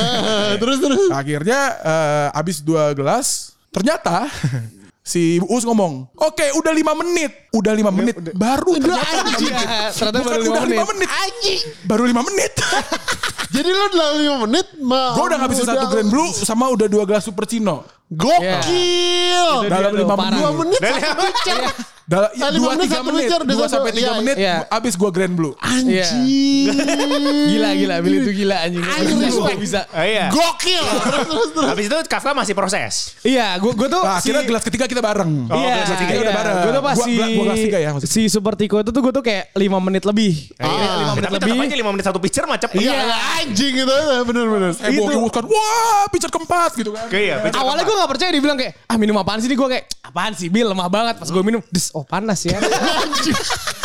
[0.60, 1.10] terus terus.
[1.10, 4.30] Akhirnya eh, abis dua gelas, ternyata
[5.04, 9.52] si Uus ngomong, oke udah lima menit, udah lima menit, baru ternyata lima Iya, menit.
[9.92, 10.90] ternyata Bukan baru lima udah lima menit.
[10.96, 12.52] menit, anjing, baru lima menit.
[13.54, 14.66] Jadi lu dalam lima menit
[15.14, 17.86] Gue udah ngabisin satu Grand Blue sama udah dua gelas Super Cino.
[18.14, 19.48] Gokil.
[19.60, 20.40] Itu Dalam lima menit.
[20.40, 21.60] Dua menit satu pitcher.
[22.04, 24.56] Dalam Ah, lima dua menit, tiga menit, dua sampai tiga iya, menit, iya.
[24.68, 25.56] abis gue Grand Blue.
[25.58, 26.68] Anjing.
[27.48, 29.58] Gila gila Billy itu gila anjing Anjing, Bisa, respect.
[29.58, 30.28] bisa Oh, iya.
[30.28, 30.84] Gokil.
[31.06, 31.68] Terus terus terus.
[31.70, 32.94] Habis itu Kafka masih proses.
[33.24, 35.48] Iya gue gue tuh Nah, si- akhirnya gelas ketiga kita bareng.
[35.48, 36.22] Oh, Iya, gelas ketiga iya.
[36.22, 36.56] udah bareng.
[36.58, 38.12] Gue tuh pas Gua- si, gua- tiga ya maksudnya.
[38.12, 40.34] si Super Tiko itu tuh gue tuh kayak 5 menit lebih.
[40.60, 40.68] Ah.
[40.68, 41.64] 5 menit Tapi lebih.
[41.64, 42.78] aja 5 menit satu pitcher mah cepet.
[42.80, 43.00] Iya
[43.40, 44.76] anjing itu bener-bener.
[44.76, 47.08] Heboh heboh kan, wah pitcher keempat gitu kan.
[47.10, 49.86] Ya, Awalnya gue gak percaya dia bilang kayak ah minum apaan sih nih gue kayak
[50.04, 52.60] apaan sih Bil lemah banget pas gue minum des oh panas ya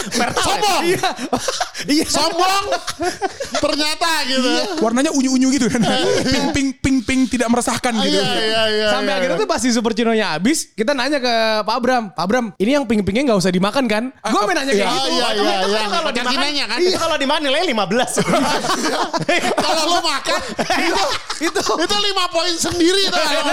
[0.08, 0.82] Sombong.
[0.88, 1.08] iya
[2.00, 2.64] iya Sombong.
[3.58, 4.48] Ternyata gitu.
[4.80, 5.82] Warnanya unyu-unyu gitu kan.
[6.24, 8.18] ping ping ping ping tidak meresahkan gitu.
[8.18, 8.88] Iya iya iya.
[8.92, 9.18] sampai iya.
[9.20, 12.70] akhirnya tuh pas si Super Cino-nya habis kita nanya ke Pak Abram Pak Abram ini
[12.78, 15.80] yang ping-pingnya gak usah dimakan kan gue main nanya kayak Iya gitu iya iya iya.
[15.88, 16.78] Kalau dimakan, kan.
[16.80, 18.22] itu kalau dimakan nilainya 15.
[19.68, 20.40] Kalau lu makan
[20.78, 21.04] itu
[21.44, 23.18] itu itu lima poin sendiri tuh.
[23.20, 23.52] Kalau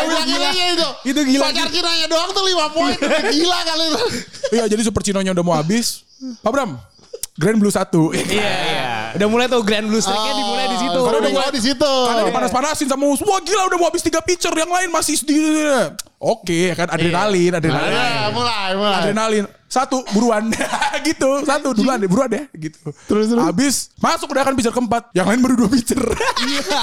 [0.55, 0.89] kinanya itu.
[1.11, 1.43] Itu gila.
[1.51, 2.95] Pacar kinanya doang tuh lima poin.
[3.35, 4.05] Gila kali itu.
[4.55, 6.07] Iya jadi Super Cino-nya udah mau habis.
[6.39, 6.79] Pak Bram,
[7.35, 8.15] Grand Blue satu.
[8.15, 11.61] iya iya udah mulai tuh Grand Blue Streak-nya dimulai di situ Karena udah mulai di
[11.61, 11.93] situ.
[12.07, 13.03] Karena dipanas-panasin sama.
[13.11, 14.55] Wah gila udah mau habis tiga pitcher.
[14.55, 15.91] Yang lain masih sedih.
[16.25, 17.93] Oke ya kan adrenalin, adrenalin.
[17.93, 18.97] Iya, mulai mulai.
[18.99, 19.45] Adrenalin.
[19.65, 20.45] satu buruan
[21.09, 23.41] gitu satu duluan deh buruan deh gitu Terus, terus.
[23.43, 25.99] habis masuk udah kan pitcher keempat yang lain baru dua pitcher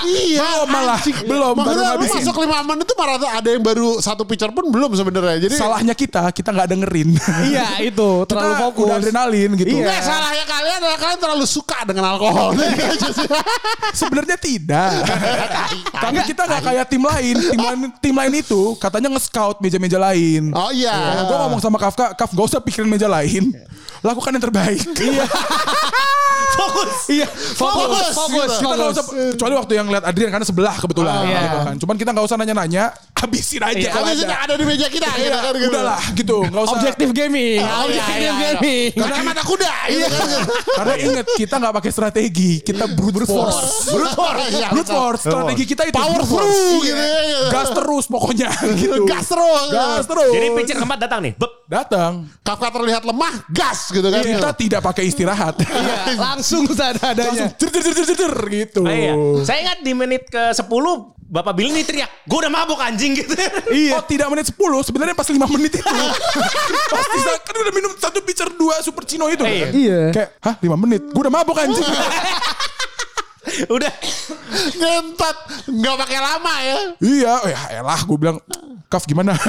[0.04, 1.16] Iya, belum malah anjing.
[1.24, 4.50] belum baru Maksudnya lu ngabisin masuk lima menit itu malah ada yang baru satu pitcher
[4.50, 5.38] pun belum sebenarnya.
[5.40, 7.08] Jadi salahnya kita kita nggak dengerin
[7.54, 8.84] Iya itu terlalu Kita fokus.
[8.84, 12.48] udah adrenalin gitu Nggak, salahnya kalian adalah kalian terlalu suka dengan alkohol.
[12.52, 12.70] Sih.
[13.94, 14.90] Sebenarnya tidak.
[16.02, 17.36] Tapi kita nggak kayak tim lain.
[17.38, 20.50] Tim lain tim lain itu katanya nge-scout meja-meja lain.
[20.50, 21.22] oh iya.
[21.22, 23.54] Gue ngomong sama Kafka, Kaf gak usah pikirin meja lain.
[24.02, 24.82] Lakukan yang terbaik.
[24.98, 25.24] Iya.
[26.62, 26.94] Fokus.
[27.08, 28.30] Iya Fokus, fokus fokus.
[28.32, 28.60] gitu.
[28.62, 31.14] kita nggak usah, kecuali waktu yang lihat Adrian karena sebelah kebetulan.
[31.24, 31.40] iya.
[31.42, 31.74] gitu kan.
[31.76, 33.88] Cuman kita nggak usah nanya-nanya, habisin aja.
[33.90, 34.44] kalau Habis itu ada.
[34.44, 35.08] ada di meja kita.
[35.10, 35.68] gitu kan, gitu.
[35.68, 36.74] Udahlah gitu, nggak usah.
[36.74, 37.58] Objektif gaming.
[37.58, 38.34] Oh, iya, Objektif iya, iya.
[38.54, 38.88] gaming.
[38.94, 39.72] Kacamata kuda.
[39.88, 40.06] Iya.
[40.72, 43.88] Karena inget kita nggak pakai strategi, kita brute force.
[43.88, 44.46] Brute force.
[44.48, 46.50] Iya, Brute force, strategi kita itu Power through
[46.82, 46.84] Iya.
[46.84, 47.40] gitu ya.
[47.50, 49.02] Gas terus pokoknya gitu.
[49.04, 49.68] Gas terus.
[49.70, 50.30] Gas terus.
[50.30, 51.32] Jadi pitcher keempat datang nih.
[51.66, 52.12] Datang.
[52.42, 54.20] Kafka terlihat lemah, gas gitu kan.
[54.20, 55.56] Kita tidak pakai istirahat.
[55.62, 56.04] Iya,
[56.52, 56.68] langsung.
[56.68, 58.80] Langsung jer jer, jer, gitu.
[58.82, 59.12] Oh, iya.
[59.42, 60.68] Saya ingat di menit ke 10
[61.32, 63.32] Bapak Billy nih teriak, gue udah mabuk anjing gitu.
[63.72, 63.96] Iya.
[63.96, 65.96] Oh tidak menit 10 Sebenarnya pas 5 menit itu
[66.92, 69.56] Pasti kan udah minum satu pitcher dua super cino itu Iya.
[69.64, 69.72] kan?
[69.72, 70.00] Iya.
[70.12, 71.80] Kayak Hah 5 menit Gue udah mabuk anjing
[73.72, 73.92] udah.
[74.76, 75.36] Ngentot.
[75.72, 76.76] Nggak pakai lama ya.
[77.00, 78.36] Iya oh ya elah Gue bilang
[78.86, 79.32] Kaf gimana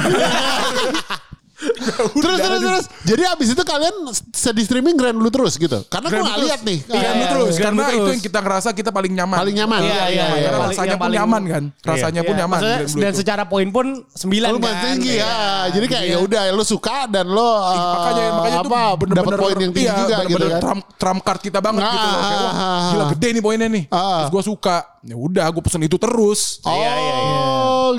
[2.13, 2.85] Terus terus terus.
[3.03, 3.95] Jadi abis itu kalian
[4.31, 5.83] sedih streaming grand dulu terus gitu.
[5.85, 6.45] Karena gue Grand terus.
[6.45, 6.79] lihat nih.
[6.83, 7.99] Iya Ah, lu terus Grand Karena terus.
[7.99, 9.79] itu yang kita ngerasa kita paling nyaman Paling nyaman.
[9.79, 10.23] Iya, iya, iya.
[10.25, 13.19] Karena Paling- rasanya pun paling- nyaman kan Rasanya pun nyaman Grand dan itu.
[13.19, 14.75] secara poin pun 9 Lu kan.
[14.85, 15.35] tinggi ya.
[15.69, 16.13] Jadi kayak Iya.
[16.13, 17.51] ya udah lu suka dan lo uh,
[17.93, 20.61] makanya makanya itu apa dapat poin yang tinggi iya, juga gitu kan.
[20.61, 22.19] trump, trump card kita banget gitu loh.
[22.23, 24.23] Ah, ah, gila gede nih poinnya nih Ah.
[24.23, 27.11] terus gue suka ya udah gue pesen itu terus Oh, Iya, iya,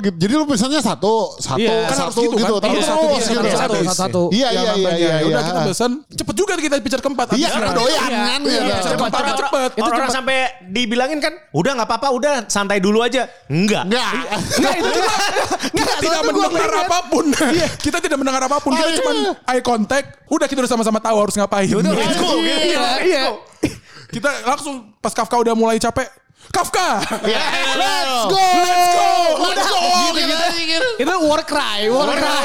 [0.01, 0.17] gitu.
[0.17, 1.87] Jadi lu misalnya satu, satu, Iya.
[1.87, 2.63] Kan harus satu gitu gitu, kan?
[2.65, 3.15] terus Iya, terus satu, gitu.
[3.15, 4.23] iya, Satu, satu, satu, satu.
[4.33, 5.49] Iya, iya, iya, iya, Ya udah iya.
[5.49, 8.23] kita pesen cepet juga kita pitcher keempat Iya, karena doyan Iya.
[8.25, 8.41] kan.
[8.43, 9.11] Iya, cepet.
[9.11, 9.71] Orang- cepet.
[9.75, 13.29] Itu Orang sampai dibilangin kan, udah nggak apa-apa, udah santai dulu aja.
[13.47, 13.85] Enggak.
[13.85, 14.11] Enggak.
[14.59, 15.11] Enggak itu juga.
[15.77, 17.25] kita tidak mendengar apa pun.
[17.85, 18.71] kita tidak mendengar apa pun.
[18.73, 18.97] Kita Iya.
[18.99, 19.13] cuma
[19.47, 20.07] eye contact.
[20.27, 21.69] Udah kita udah sama-sama tahu harus ngapain.
[21.69, 22.39] Let's go.
[22.41, 23.25] Iya, iya.
[24.09, 26.07] kita langsung pas Kafka udah mulai capek.
[26.51, 26.89] Kafka.
[27.23, 28.45] Let's go.
[28.61, 29.11] Let's go.
[29.41, 29.81] Let's go.
[30.05, 30.63] Gitu, Gitu, gitu.
[30.67, 30.89] gitu.
[31.01, 32.45] Itu war cry, war cry.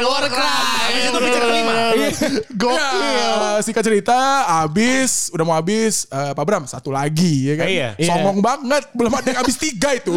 [0.00, 0.90] War cry.
[0.90, 1.74] Habis itu pitcher kelima.
[2.50, 3.00] Gokil.
[3.00, 4.18] Ya, singkat cerita,
[4.64, 7.66] abis, udah mau habis, eh, Pak Bram satu lagi ya kan.
[7.68, 7.88] Iya.
[8.00, 10.12] Songong banget, belum ada yang habis tiga itu.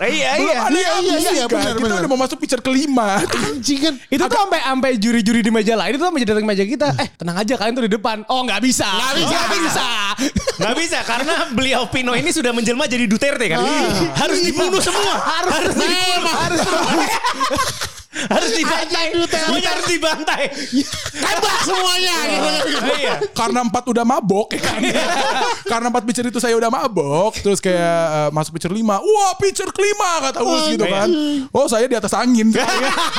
[0.00, 0.60] Iya, belum iya.
[0.60, 1.56] ada yang Iya, habis iya, iya, tiga.
[1.56, 3.20] benar, Kita udah mau masuk pitcher kelima.
[3.24, 3.94] Anjing kan.
[4.08, 6.88] Itu tuh sampai sampai juri-juri di meja lain itu sampai datang ke meja kita.
[7.00, 8.16] Eh, tenang aja kalian tuh di depan.
[8.28, 8.84] Oh, nggak bisa.
[8.88, 9.36] Nggak bisa.
[9.40, 9.86] Nggak bisa.
[10.54, 13.62] Nggak bisa karena beliau Pino ini sudah menjelma jadi Duterte kan.
[14.18, 15.14] Harus dibunuh semua.
[15.22, 16.34] Harus dibunuh.
[16.34, 16.60] Harus
[18.14, 19.06] harus dibantai.
[19.26, 20.42] Semuanya harus dibantai.
[21.12, 22.16] Tembak semuanya.
[22.30, 22.52] gitu.
[22.94, 23.20] Iya.
[23.34, 24.80] Karena empat udah mabok ya kan.
[25.66, 27.36] Karena empat pitcher itu saya udah mabok.
[27.42, 29.02] Terus kayak eh, masuk pitcher lima.
[29.02, 31.08] Wah pitcher kelima kata Us gitu kan.
[31.50, 32.54] Oh saya di atas angin.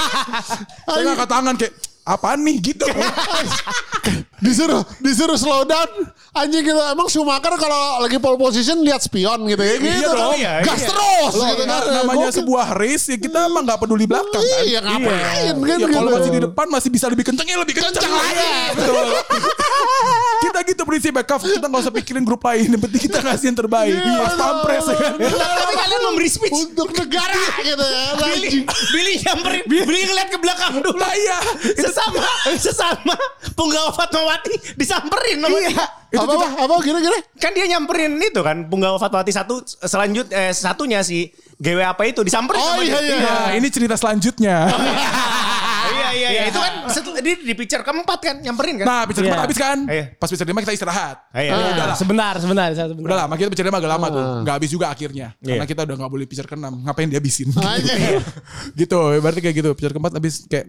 [0.89, 1.73] saya ngangkat tangan kayak
[2.05, 2.85] apaan nih gitu.
[4.37, 5.87] disuruh disuruh slow down
[6.33, 10.33] anjing gitu emang Schumacher kalau lagi pole position lihat spion gitu ya gitu Iya dong,
[10.35, 10.89] iya, gas iya.
[10.89, 12.37] terus Loh, gitu kan namanya Gokil.
[12.37, 14.63] sebuah race ya kita emang nggak peduli belakang kan.
[14.63, 16.17] iya ngapain kan Ya, kalau gitu.
[16.17, 18.51] masih di depan masih bisa lebih kenceng ya lebih kenceng, Kenceng lagi.
[18.75, 19.05] Betul.
[20.45, 23.57] kita gitu prinsipnya Kaf kita nggak usah pikirin grup lain yang penting kita ngasih yang
[23.57, 26.53] terbaik pas pampres ya kan Tapi kalian memberi speech.
[26.53, 28.51] untuk negara gitu ya Billy,
[28.91, 30.95] Billy nyamperin, Billy ngeliat ke belakang dulu.
[30.95, 33.15] nah iya itu Sesama, sesama
[33.53, 33.89] Punggawa
[34.25, 35.69] Fatmawati disamperin sama Iya.
[35.69, 35.85] dia.
[36.07, 40.25] itu apa kita apa apa gini-gini Kan dia nyamperin itu kan Punggawa Fatmawati satu selanjut
[40.29, 43.13] eh, satunya si GW apa itu disamperin oh sama iya dia.
[43.13, 44.55] iya Nah, ini cerita selanjutnya.
[45.85, 48.85] Iya iya iya itu kan setelah dia di pitcher keempat kan nyamperin kan.
[48.85, 49.13] Nah, Iya.
[49.15, 49.77] keempat habis kan?
[49.85, 50.03] Iya.
[50.17, 51.29] Pas pitcher lima kita istirahat.
[51.29, 51.71] Iya, Ya iya.
[51.71, 51.95] udah lah.
[51.95, 53.05] Sebentar, sebentar, sebentar.
[53.05, 54.23] Udah lah, makanya pitcher lima agak lama tuh.
[54.41, 55.37] Gak habis juga akhirnya.
[55.37, 55.69] Karena Iya.
[55.69, 56.73] kita udah gak boleh pitcher keenam.
[56.81, 57.53] Ngapain dihabisin?
[57.53, 58.17] Anjing.
[58.81, 59.69] gitu, berarti kayak gitu.
[59.71, 60.65] Pitcher keempat habis kayak,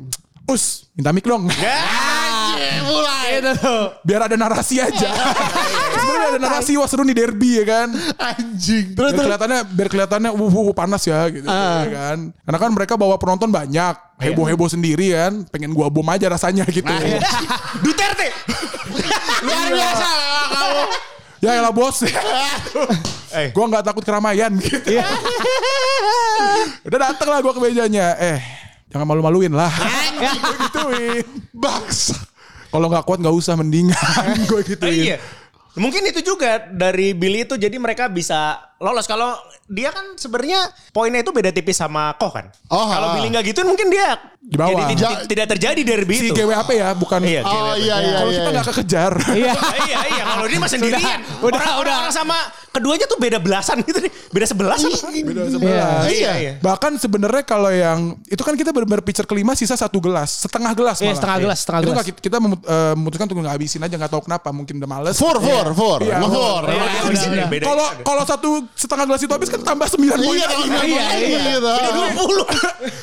[0.47, 1.49] Us, minta mic dong.
[2.57, 3.85] Anjing, mulai Itu tuh.
[4.03, 5.09] Biar ada narasi aja.
[6.01, 7.89] Sebenarnya ada narasi, wah seru nih derby ya kan.
[8.17, 11.47] anjing terus Biar terus kelihatannya, biar kelihatannya, wuh, wuh, panas ya gitu.
[11.47, 12.19] ya kan.
[12.33, 13.95] Karena kan mereka bawa penonton banyak.
[14.17, 15.45] Heboh-heboh sendiri kan.
[15.53, 16.89] Pengen gua bom aja rasanya gitu.
[17.85, 18.33] Duterte.
[19.45, 20.09] luar biasa
[20.49, 20.85] kamu
[21.45, 22.01] Ya elah bos.
[23.37, 23.53] Eh.
[23.53, 24.97] Gua nggak takut keramaian gitu.
[26.89, 28.17] Udah dateng lah gua ke mejanya.
[28.17, 28.41] Eh,
[28.89, 29.69] jangan malu-maluin lah.
[30.65, 31.27] gituin.
[31.53, 32.17] bangsa
[32.77, 35.17] Kalau nggak kuat nggak usah mendingan gue gituin.
[35.17, 35.19] iya.
[35.77, 39.05] Mungkin itu juga dari Billy itu jadi mereka bisa lolos.
[39.05, 39.35] Kalau
[39.65, 40.61] dia kan sebenarnya
[40.91, 42.53] poinnya itu beda tipis sama Koh kan.
[42.69, 43.15] Oh, Kalau ah.
[43.15, 44.79] Billy nggak gitu mungkin dia Di bawah.
[44.79, 46.39] jadi tidak, tidak terjadi derby Si itu.
[46.39, 47.19] GWAP ya, bukan.
[47.21, 48.39] Iya, Oh iya iya Kalau iya.
[48.39, 49.13] kita nggak kekejar.
[49.33, 49.53] Iya.
[49.83, 51.19] iya iya kalau dia mah sendirian.
[51.41, 51.95] udah, orang, udah.
[51.99, 52.39] orang sama
[52.71, 54.13] keduanya tuh beda belasan gitu nih.
[54.29, 54.99] Beda sebelas apa?
[55.11, 55.51] Beda Iya.
[55.51, 56.03] sebelas.
[56.07, 56.53] Iya iya.
[56.61, 61.01] Bahkan sebenarnya kalau yang itu kan kita benar-benar pitcher kelima sisa satu gelas, setengah gelas
[61.01, 61.17] Iya, malah.
[61.17, 62.05] setengah gelas, setengah itu gelas.
[62.05, 65.17] nggak- kita memut- eh, memutuskan untuk nggak habisin aja nggak tahu kenapa mungkin udah males.
[65.17, 65.99] Four four four.
[66.01, 66.63] Iya, four.
[66.69, 66.85] Iya,
[67.35, 67.47] iya.
[67.59, 70.35] Kalau kalau satu setengah gelas itu habis kan tambah sembilan poin.
[70.35, 70.63] Iya, lagi.
[70.65, 71.73] iya, iya, iya, gitu.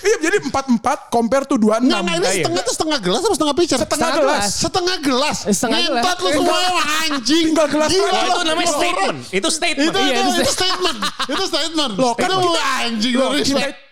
[0.03, 2.03] Iya, jadi empat empat compare tuh dua Nggak, enam.
[2.03, 3.77] nah ini setengah tuh setengah gelas apa setengah pitcher?
[3.79, 4.43] Setengah gelas.
[4.49, 5.37] Setengah gelas.
[5.43, 6.03] Eh, setengah gelas.
[6.03, 6.59] Ngentot lu semua
[7.03, 7.45] anjing.
[7.49, 8.41] Tinggal gelas Gila, itu lu.
[8.43, 9.17] namanya Lu- statement.
[9.29, 9.87] Itu statement.
[9.89, 10.97] Itu, Iya, itu, itu itu statement.
[11.25, 11.93] Itu statement.
[11.95, 13.13] Loh, kan itu kita- anjing.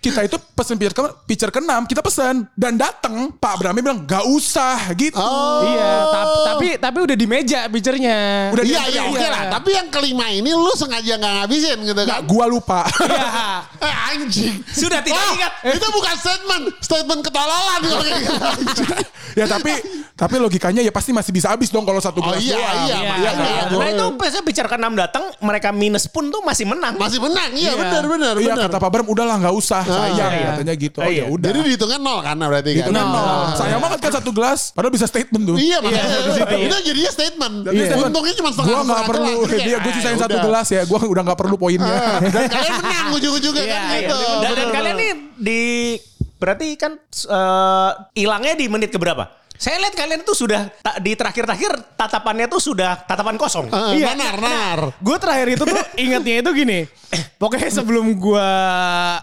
[0.02, 4.26] Kita, itu pesen pitcher ke pitcher ke-6, kita pesen dan datang Pak Brahmi bilang gak
[4.26, 5.14] usah gitu.
[5.14, 5.62] Oh.
[5.62, 8.50] Iya, tapi tapi tapi udah di meja pitchernya.
[8.50, 9.44] Udah Iya, iya, oke lah.
[9.52, 12.26] Tapi yang kelima ini lu sengaja nggak ngabisin gitu kan?
[12.26, 12.82] gua lupa.
[12.98, 13.30] Iya.
[13.82, 14.56] Eh anjing.
[14.68, 15.54] Sudah tidak Wah, ingat.
[15.74, 16.64] Itu bukan statement.
[16.82, 17.80] Statement ketololan.
[17.82, 18.06] gitu.
[19.40, 19.74] ya tapi
[20.14, 22.78] tapi logikanya ya pasti masih bisa habis dong kalau satu Oh gelas iya, doang.
[22.86, 22.96] iya.
[22.98, 23.42] Iya, makanya.
[23.42, 26.94] Iya, Gua- nah itu biasanya bicara ke enam datang, mereka minus pun tuh masih menang.
[26.98, 27.50] Masih menang.
[27.54, 28.66] Iya, benar, benar, Iya benar.
[28.70, 30.48] kata Pak Bram udahlah nggak usah sayang iya.
[30.56, 30.98] katanya gitu.
[31.02, 31.24] Oh Iya.
[31.24, 31.48] ya udah.
[31.52, 32.90] Jadi dihitungnya nol kan berarti kan?
[32.92, 33.08] Nol.
[33.12, 33.42] nol.
[33.60, 35.56] Sayang banget kan satu gelas padahal bisa statement tuh.
[35.60, 36.08] Iya, makanya
[36.68, 37.54] itu jadinya statement.
[37.68, 37.94] Iya.
[37.98, 40.82] Untungnya cuma setengah Gua nggak perlu dia gue sisain satu gelas ya.
[40.88, 41.96] Gue udah nggak perlu poinnya.
[41.96, 44.18] Ah, Dan kalian menang ujung-ujungnya kan Iya, gitu.
[44.18, 44.50] iya.
[44.56, 45.62] Dan, kalian nih di
[46.42, 49.41] berarti kan eh, hilangnya di menit keberapa?
[49.62, 53.70] Saya lihat kalian tuh sudah ta- di terakhir-terakhir tatapannya tuh sudah tatapan kosong.
[53.70, 54.10] Ah, Iya.
[54.10, 54.80] Benar, benar.
[54.98, 56.80] Gue terakhir itu tuh ingetnya itu gini.
[57.38, 58.50] Pokoknya sebelum gue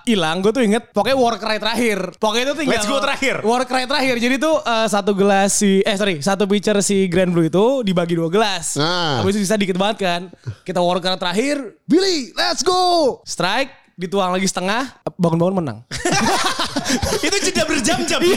[0.04, 0.94] hilang, gue tuh inget.
[0.94, 1.98] Pokoknya war cry terakhir.
[2.16, 2.74] Pokoknya itu tinggal.
[2.76, 3.42] Let's go terakhir.
[3.42, 4.14] War cry terakhir.
[4.16, 8.14] Jadi tuh eh, satu gelas si, eh sorry, satu pitcher si Grand Blue itu dibagi
[8.14, 8.78] dua gelas.
[8.78, 9.18] Nah.
[9.18, 10.20] Habis itu sisa dikit banget kan.
[10.62, 11.82] Kita war cry terakhir.
[11.82, 13.18] Billy, let's go.
[13.24, 15.78] Strike, dituang lagi setengah, bangun-bangun menang.
[17.26, 18.22] itu jeda berjam-jam.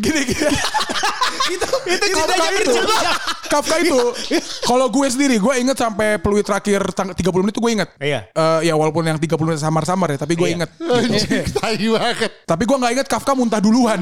[0.00, 0.48] Gini gini.
[1.54, 3.14] itu itu jedanya itu, berjam-jam.
[3.50, 3.98] Kafka itu,
[4.62, 7.90] kalau gue sendiri, gue inget sampai peluit terakhir tang- 30 menit itu gue inget.
[7.98, 8.30] Iya.
[8.30, 10.56] Eh, ya walaupun yang 30 menit samar-samar ya, tapi gue Iya.
[10.56, 10.70] inget.
[10.78, 12.30] Banget.
[12.46, 14.00] Tapi gue nggak inget Kafka muntah duluan.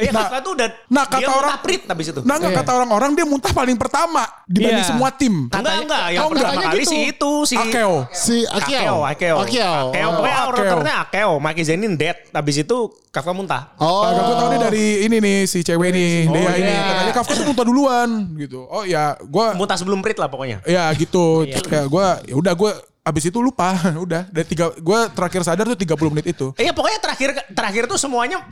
[0.00, 2.20] Iya, Kafka tuh udah nah, dia kata orang- muntah prit habis itu.
[2.24, 2.48] Nah Iya.
[2.56, 4.90] kata orang-orang dia muntah paling pertama dibanding Iya.
[4.90, 5.34] semua tim.
[5.46, 6.04] enggak, enggak.
[6.10, 6.42] Yang Oh, enggak.
[6.42, 7.94] pertama kali Katanya sih itu si Akeo.
[8.10, 8.96] Si Akeo.
[9.02, 9.36] Akeo, Akeo.
[9.40, 9.82] Akeo.
[9.92, 10.10] Akeo.
[10.12, 10.80] Pokoknya Akeo.
[11.02, 11.32] Akeo.
[11.36, 12.16] Maki Zenin dead.
[12.30, 12.76] Habis itu
[13.08, 13.72] Kafka muntah.
[13.76, 14.04] Oh.
[14.04, 16.68] Gue tau nih dari ini nih si cewek nih, Dea ini.
[16.68, 16.80] iya.
[16.86, 18.64] Katanya Kafka tuh muntah duluan gitu.
[18.66, 20.60] Oh ya gue Muntah sebelum prit lah pokoknya.
[20.64, 21.44] ya gitu.
[21.44, 22.72] Terus kayak gue ya udah gue
[23.06, 23.70] abis itu lupa
[24.04, 26.50] udah dari tiga gue terakhir sadar tuh 30 menit itu.
[26.58, 28.42] Iya pokoknya terakhir terakhir tuh semuanya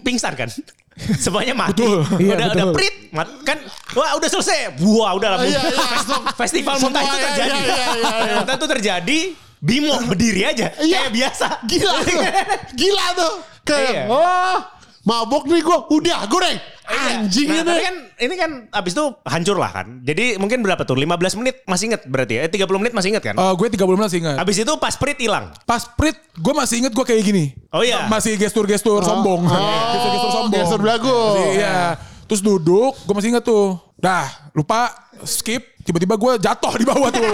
[0.00, 0.52] pingsan kan.
[1.24, 1.80] Semuanya mati.
[1.80, 2.04] Betul.
[2.20, 2.74] Iya, udah udah betul.
[2.76, 3.56] prit mat- kan
[3.96, 4.76] wah udah selesai.
[4.78, 5.38] Wah udah lah.
[5.40, 5.80] Iya, iya.
[5.88, 7.48] Fes- Festival muntah itu iya, terjadi.
[7.48, 8.32] iya, iya, iya.
[8.36, 9.18] Muntah itu terjadi.
[9.62, 11.06] Bimo berdiri aja Iya.
[11.06, 11.46] kayak biasa.
[11.64, 12.18] Gila tuh.
[12.82, 13.32] Gila tuh.
[13.62, 14.04] Kayak, Iya.
[14.10, 14.58] oh.
[15.02, 15.78] Mabok nih gue.
[15.92, 16.58] Udah, goreng.
[16.82, 17.74] Anjing Nah, ini.
[17.80, 19.98] kan ini kan abis itu hancur lah kan.
[20.00, 20.94] Jadi mungkin berapa tuh?
[20.94, 22.40] 15 menit masih inget berarti ya?
[22.42, 23.34] Eh, 30 menit masih inget kan?
[23.34, 24.36] Eh, gue 30 menit masih ingat.
[24.38, 25.50] Abis itu pas prit hilang.
[25.62, 27.54] Pas Prit, gue masih inget gue kayak gini.
[27.70, 28.06] Oh iya.
[28.06, 29.46] Masih gestur-gestur sombong.
[29.94, 30.58] gestur-gestur sombong.
[30.58, 31.18] gestur belagu.
[31.32, 31.78] Masih, Iya.
[32.24, 33.78] Terus duduk, gue masih inget tuh.
[33.96, 34.90] Dah, lupa
[35.22, 35.71] skip.
[35.82, 37.22] Tiba-tiba gue jatuh di bawah tuh.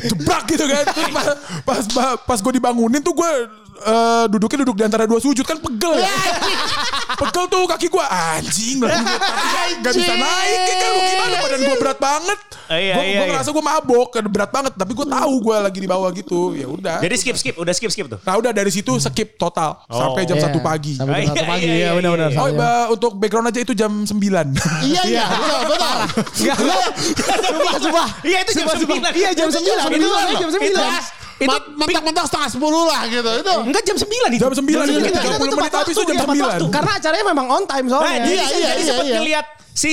[0.00, 0.84] Jebrak gitu kan.
[0.86, 1.28] Terus pas,
[1.64, 1.80] pas,
[2.18, 3.32] pas gue dibangunin tuh gue
[3.80, 6.08] eh, duduknya duduk di antara dua sujud kan pegel ya.
[7.16, 8.96] pegel tuh kaki gue anjing lah.
[9.80, 12.38] Gak bisa naik ya kan lu gimana badan gue berat banget.
[12.70, 13.28] Iya, gue iya, iya.
[13.28, 16.52] ngerasa gue mabok kan berat banget tapi gue tahu gue lagi di bawah gitu.
[16.52, 17.00] Ya udah.
[17.00, 18.20] Jadi skip skip, udah skip skip tuh.
[18.22, 20.48] Nah udah dari situ skip total sampai jam Iya.
[20.48, 20.92] 1 pagi.
[20.96, 22.28] Sampai jam Iya, satu pagi iya, ya iya, benar-benar.
[22.30, 22.40] iya.
[22.40, 24.16] Oh, ba- untuk background aja itu jam 9.
[24.80, 25.24] Iya, iya.
[25.28, 25.98] Betul, betul.
[26.92, 28.08] Sumpah, sumpah.
[28.22, 28.66] Iya itu jam.
[28.66, 29.12] 9.
[29.12, 29.60] Iya jam 9.
[29.90, 30.60] Itu saya jam 9.
[31.40, 33.24] Itu Mentak-mentak setengah sepuluh lah gitu.
[33.40, 33.54] Itu.
[33.64, 34.44] enggak jam 9 itu.
[34.44, 36.44] Jam 9 itu 30 tuh menit habis itu jam tepat 9.
[36.44, 36.64] waktu.
[36.68, 38.18] Karena acaranya memang on time Nah, soalnya.
[38.20, 39.16] jadi, Iya, iya, jadi iya, sempat iya.
[39.16, 39.92] ngeliat si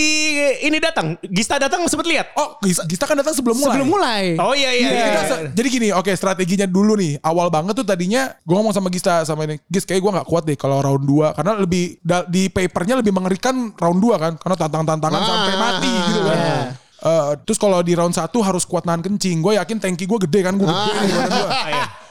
[0.59, 2.35] ini datang, Gista datang sempat lihat.
[2.35, 3.71] Oh, Gista, Gista kan datang sebelum mulai.
[3.71, 4.23] Sebelum mulai.
[4.35, 4.83] Oh iya iya.
[4.83, 5.07] Jadi, iya.
[5.07, 5.23] kita
[5.55, 7.15] jadi gini, oke strateginya dulu nih.
[7.23, 9.55] Awal banget tuh tadinya gue ngomong sama Gista sama ini.
[9.71, 11.31] Gis kayak gue gak kuat deh kalau round 2.
[11.31, 11.95] Karena lebih
[12.27, 14.33] di papernya lebih mengerikan round 2 kan.
[14.35, 16.35] Karena tantang-tantangan Ah, sampai mati gitu kan.
[16.35, 16.59] iya.
[16.97, 19.37] Eh, terus kalau di round 1 harus kuat nahan kencing.
[19.45, 20.57] Gue yakin tanki gue gede kan.
[20.57, 21.49] Gue gede nih badan gua.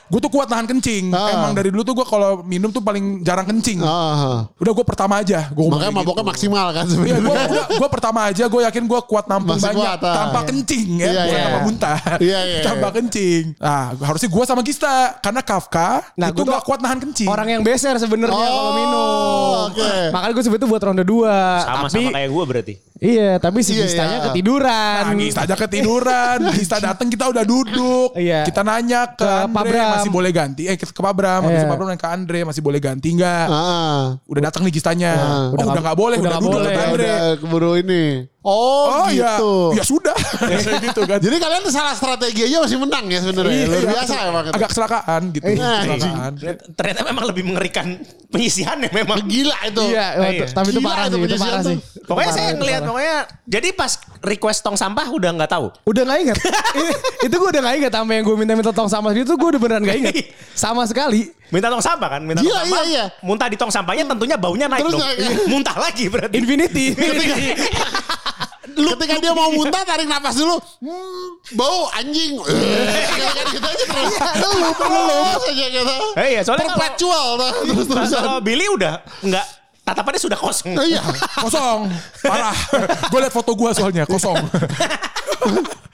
[0.06, 1.10] Gue tuh kuat nahan kencing.
[1.10, 1.32] Ah.
[1.32, 3.80] Emang dari dulu tuh gue kalau minum tuh paling jarang kencing.
[3.80, 5.50] Ah, Udah gue pertama aja.
[5.50, 6.30] Gua Makanya maboknya gitu.
[6.30, 7.46] maksimal kan Iya, sebenarnya.
[7.46, 10.14] gue gue pertama aja gue yakin gue kuat nampung Masih banyak kuat, ah.
[10.16, 10.48] tanpa Iya.
[10.48, 11.42] kencing ya, Iya, bukan iya.
[11.42, 11.98] tanpa muntah.
[12.26, 12.96] Iya, iya, tanpa iya.
[12.96, 13.44] kencing.
[13.58, 17.26] Nah, harusnya gue sama Gista karena Kafka Nah, itu gak kuat nahan kencing.
[17.26, 19.56] Orang yang beser sebenarnya Oh, kalau minum.
[19.68, 19.92] oke.
[20.10, 21.26] Makanya gue sebut itu buat ronde 2.
[21.60, 22.74] Sama Tapi sama kayak gue berarti.
[22.96, 24.24] Iya, tapi si Iya, Gistanya iya.
[24.26, 25.02] ketiduran.
[25.06, 26.38] Nangis aja ketiduran.
[26.50, 28.16] Gista datang kita udah duduk.
[28.16, 28.40] Iya.
[28.42, 29.80] Kita nanya ke, Ke Andre.
[29.96, 30.62] Masih boleh ganti.
[30.64, 31.40] Eh ke Pak Bram.
[31.42, 31.66] Habis Iya.
[31.66, 33.46] Pak Bram nanya ke Andre masih boleh ganti nggak?
[33.46, 34.04] Ah.
[34.24, 35.12] Udah datang nih Gistanya.
[35.12, 36.16] oh, Udah udah nggak- nggak boleh.
[36.16, 36.70] udah Udah, nggak duduk boleh.
[36.70, 36.94] kata Andre.
[36.96, 38.04] Udah keburu ini.
[38.46, 39.42] Oh, iya.
[39.42, 39.74] gitu.
[39.74, 40.14] Ya sudah.
[40.86, 41.18] gitu kan.
[41.18, 43.58] Jadi kalian salah strategi aja masih menang ya sebenarnya.
[43.60, 44.44] Luar Iya, biasa emang.
[44.44, 44.54] itu.
[44.54, 45.46] Agak kecelakaan gitu.
[45.50, 45.72] Iya.
[45.82, 46.32] Kecelakaan.
[46.72, 47.86] Ternyata memang lebih mengerikan
[48.28, 49.18] penyisihannya memang.
[49.20, 49.84] Gila itu.
[49.88, 50.46] Iya, Iya.
[50.48, 51.76] tapi itu Gila parah itu sih, itu parah sih.
[52.06, 55.66] Pokoknya saya ngelihat pokoknya jadi pas request tong sampah udah nggak tahu.
[55.84, 56.38] Udah gak inget.
[57.26, 59.82] itu gue udah gak inget sama yang gue minta-minta tong sampah itu gue udah beneran
[59.86, 60.14] gak inget.
[60.56, 61.30] Sama sekali.
[61.46, 62.20] Minta tong sampah kan?
[62.20, 62.82] Minta Iya, tong sampah.
[62.82, 63.04] iya, iya.
[63.22, 65.02] Muntah di tong sampahnya tentunya baunya naik Terus dong.
[65.02, 65.18] naik.
[65.52, 66.34] Muntah lagi berarti.
[66.34, 66.84] Infinity.
[68.76, 70.60] Ketika dia mau muntah tarik napas dulu.
[70.84, 72.36] Hmm, bau anjing.
[72.36, 74.14] Gitu aja terus.
[74.36, 74.52] Lu
[75.48, 75.94] aja gitu.
[76.12, 77.40] Eh, iya, soalnya Perpetual.
[77.40, 77.52] tuh,
[77.88, 78.10] Terus.
[78.12, 79.46] Kalau Billy udah nggak
[79.80, 80.76] tatapannya sudah kosong.
[80.76, 81.00] Iya.
[81.40, 81.88] Kosong.
[82.20, 82.52] Parah.
[83.08, 84.04] gue liat foto gue soalnya.
[84.04, 84.36] Kosong.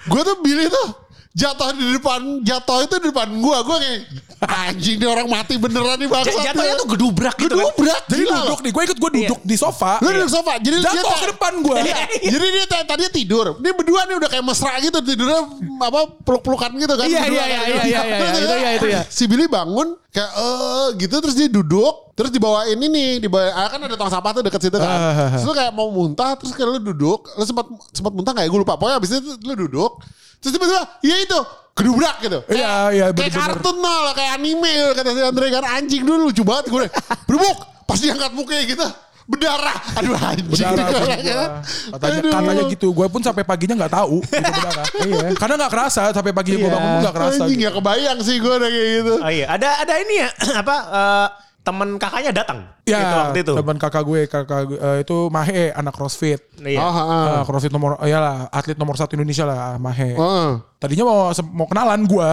[0.03, 0.89] Gue tuh Billy tuh
[1.33, 4.05] jatuh di depan jatuh itu di depan gua gua kayak
[4.43, 7.63] anjing nih orang mati beneran nih bangsa Jatuhnya tuh gedubrak gitu kan.
[7.63, 8.59] gedubrak Jadi gila duduk loh.
[8.59, 8.71] nih.
[8.75, 9.93] Gue ikut gue duduk di sofa.
[10.03, 11.77] lu duduk sofa jadi dia Jatuh kayak- ke depan gue.
[11.87, 11.97] Iya.
[12.27, 13.47] Jadi dia tadi tadinya tidur.
[13.63, 15.41] Dia berdua nih udah kayak mesra gitu tidurnya
[15.79, 17.07] apa peluk-pelukan gitu kan.
[17.07, 17.71] Iya, Berdua iya, iya, gitu.
[17.71, 19.01] iya, iya, iya, itu ya, itu ya.
[19.17, 23.79] Si Billy bangun kayak eh gitu terus dia duduk terus dibawain ini dibawa ah, kan
[23.81, 24.91] ada tong sampah tuh deket situ kan.
[24.91, 25.39] Ah.
[25.39, 28.59] Terus lu kayak mau muntah terus kayak lu duduk lu sempat sempat muntah kayak gue
[28.59, 28.75] lupa.
[28.75, 30.03] Pokoknya abis itu lu duduk
[30.43, 31.39] terus tiba-tiba iya itu
[31.73, 32.39] gedubrak gitu.
[32.45, 33.41] Iya, Kayak- iya, Kayak bener-bener.
[33.49, 36.85] kartun lah kayak anime kata si Andre kan anjing dulu lucu banget gue.
[37.25, 38.87] Berubuk pas diangkat mukanya gitu
[39.23, 39.79] berdarah.
[39.97, 40.45] Aduh anjing.
[40.45, 41.47] Berdarah Gue kayak, gua.
[41.95, 42.33] Katanya, aduh.
[42.35, 42.87] katanya gitu.
[42.91, 44.17] Gue pun sampai paginya nggak tahu.
[44.21, 44.87] Itu berdarah.
[45.01, 45.27] iya.
[45.33, 46.03] Karena nggak kerasa.
[46.13, 46.75] Sampai paginya gue Iya.
[46.75, 47.41] bangun pun nggak kerasa.
[47.41, 47.65] Anjing gitu.
[47.65, 49.15] gak kebayang sih gue udah kayak gitu.
[49.17, 50.29] Oh iya, ada ada ini ya
[50.63, 51.27] apa eh,
[51.63, 53.53] teman kakaknya datang Ya, gitu waktu itu.
[53.55, 56.43] teman kakak gue, kakak gue, eh, itu Mahe, anak CrossFit.
[56.59, 56.83] Iya.
[56.83, 57.39] Oh, ah.
[57.39, 60.19] Eh, CrossFit nomor, oh iyalah, atlet nomor satu Indonesia lah, Mahe.
[60.19, 60.59] Oh.
[60.83, 62.29] Tadinya mau mau kenalan gue,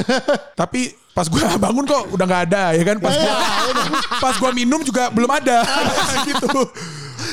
[0.60, 2.96] tapi pas gue bangun kok udah nggak ada ya kan.
[2.96, 3.34] Pas Iya,
[3.68, 3.74] gue
[4.16, 5.60] pas gue minum juga belum ada
[6.32, 6.48] gitu.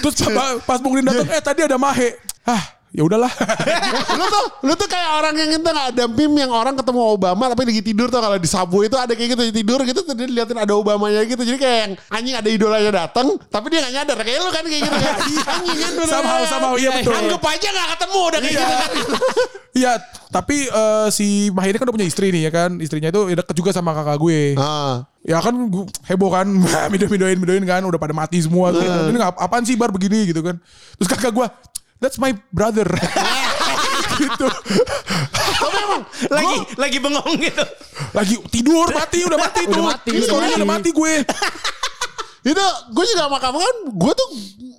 [0.03, 2.19] Terus pas, pas Bung Rin datang, eh tadi ada Mahe.
[2.43, 3.29] Ah, ya udahlah.
[4.19, 7.45] lu tuh lu tuh kayak orang yang itu nggak ada meme yang orang ketemu Obama
[7.49, 10.25] tapi lagi tidur tuh kalau di Subway itu ada kayak gitu tidur gitu tuh dia
[10.25, 14.17] liatin ada Obamanya gitu jadi kayak yang anjing ada idolanya datang tapi dia nggak nyadar
[14.25, 15.15] kayak lu kan kayak gitu kan
[15.53, 15.91] anjing kan.
[16.09, 17.13] Somehow, somehow, iya betul.
[17.13, 18.89] anggap aja nggak ketemu udah kayak gitu kan
[19.69, 20.01] Iya,
[20.33, 22.81] tapi eh, si Mahe ini kan udah punya istri nih ya kan.
[22.81, 24.57] Istrinya itu deket juga sama kakak gue.
[24.57, 25.53] ah Ya kan
[26.09, 26.47] heboh kan,
[26.89, 28.81] video-videoin videoin kan, udah pada mati semua tuh.
[28.81, 30.57] Ini apaan sih bar begini gitu kan.
[30.97, 31.47] Terus kakak gue,
[31.99, 32.87] that's my brother.
[34.19, 34.47] gitu.
[35.59, 37.63] tapi emang Lagi lagi bengong gitu.
[38.11, 39.79] Lagi tidur mati, udah mati tuh.
[39.79, 40.59] Udah mati, udah story-nya mati.
[40.59, 41.13] udah mati gue.
[42.39, 44.29] itu gue juga sama kamu kan gue tuh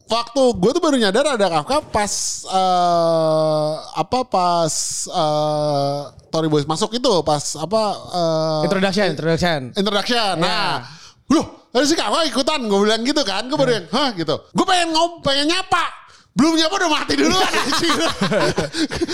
[0.08, 2.12] waktu gue tuh baru nyadar ada Kafka pas
[2.48, 4.74] eh, apa pas
[5.06, 6.00] eh,
[6.32, 9.60] Tory Boys masuk itu pas apa eh, Introduction, introduction.
[9.76, 10.34] introduction.
[10.40, 10.88] Nah,
[11.30, 12.64] loh, ada si Kafka ikutan.
[12.66, 13.46] Gue bilang gitu kan.
[13.46, 14.34] Gue baru yang, hah gitu.
[14.50, 15.99] Gue pengen ngom, pengen nyapa.
[16.30, 17.42] Belum nyapa udah mati duluan.
[17.60, 17.98] anjing.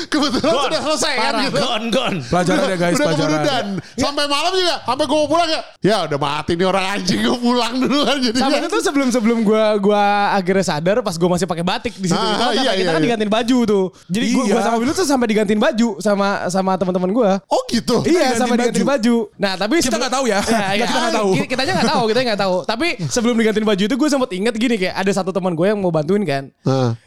[0.07, 0.65] Kebetulan Gone.
[0.69, 1.59] sudah selesai kan Parah, gitu.
[1.59, 2.19] Gone, gone.
[2.23, 3.31] Pelajaran ya guys, udah pelajaran.
[3.33, 7.21] kemudian sampai malam juga sampai gue mau pulang ya ya udah mati nih orang anjing
[7.21, 10.03] gue pulang dulu kan jadi Sama itu sebelum sebelum gua gua
[10.35, 12.19] akhirnya sadar pas gua masih pakai batik di situ.
[12.19, 13.07] Ah, Kalau iya, sampai kita iya, kan iya.
[13.07, 13.85] digantiin baju tuh.
[14.07, 14.53] Jadi gua, Iya.
[14.53, 17.31] gua sama Bilu tuh sampai digantiin baju sama sama teman-teman gua.
[17.47, 19.17] oh gitu iya, digantiin sama digantiin baju.
[19.37, 20.39] Nah, tapi Kita nggak tahu ya.
[20.47, 20.85] Iya, iya.
[20.85, 21.31] Kita nggak tahu.
[21.33, 22.57] Kita kitanya nggak tahu, kita nggak tahu.
[22.65, 25.79] Tapi sebelum digantiin baju itu gue sempet inget gini kayak ada satu teman gue yang
[25.79, 26.45] mau bantuin kan.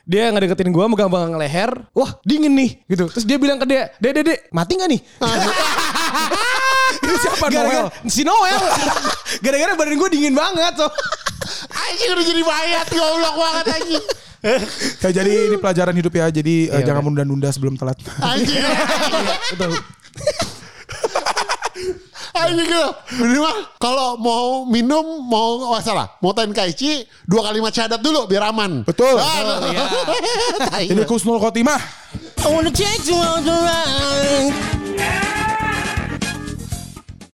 [0.09, 1.69] Dia ngedeketin gue megang-megang leher.
[1.93, 3.05] Wah, dingin nih gitu.
[3.13, 5.01] Terus dia bilang ke dia, "Dek, dek, dek, mati nggak nih?"
[7.05, 8.09] Ini siapa Gara-gara Noel?
[8.09, 8.57] si Noel.
[9.45, 10.73] Gara-gara badan gue dingin banget.
[10.75, 10.89] So.
[11.69, 14.05] anjing udah jadi mayat goblok banget anjing
[14.39, 16.25] Ya, jadi ini pelajaran hidup ya.
[16.31, 17.21] Jadi eh, Iya, jangan udah.
[17.21, 18.01] menunda-nunda sebelum telat.
[18.19, 18.57] anjing
[22.39, 22.85] Anjing gitu.
[23.19, 28.87] Minimal kalau mau minum mau oh, salah, mau tenkaichi dua kalimat syahadat dulu biar aman.
[28.87, 29.19] Betul.
[29.19, 29.59] Ah,
[30.71, 30.85] Tai.
[30.87, 31.81] Ini Kusnul Khotimah.
[32.39, 35.38] I wanna take you on the ride.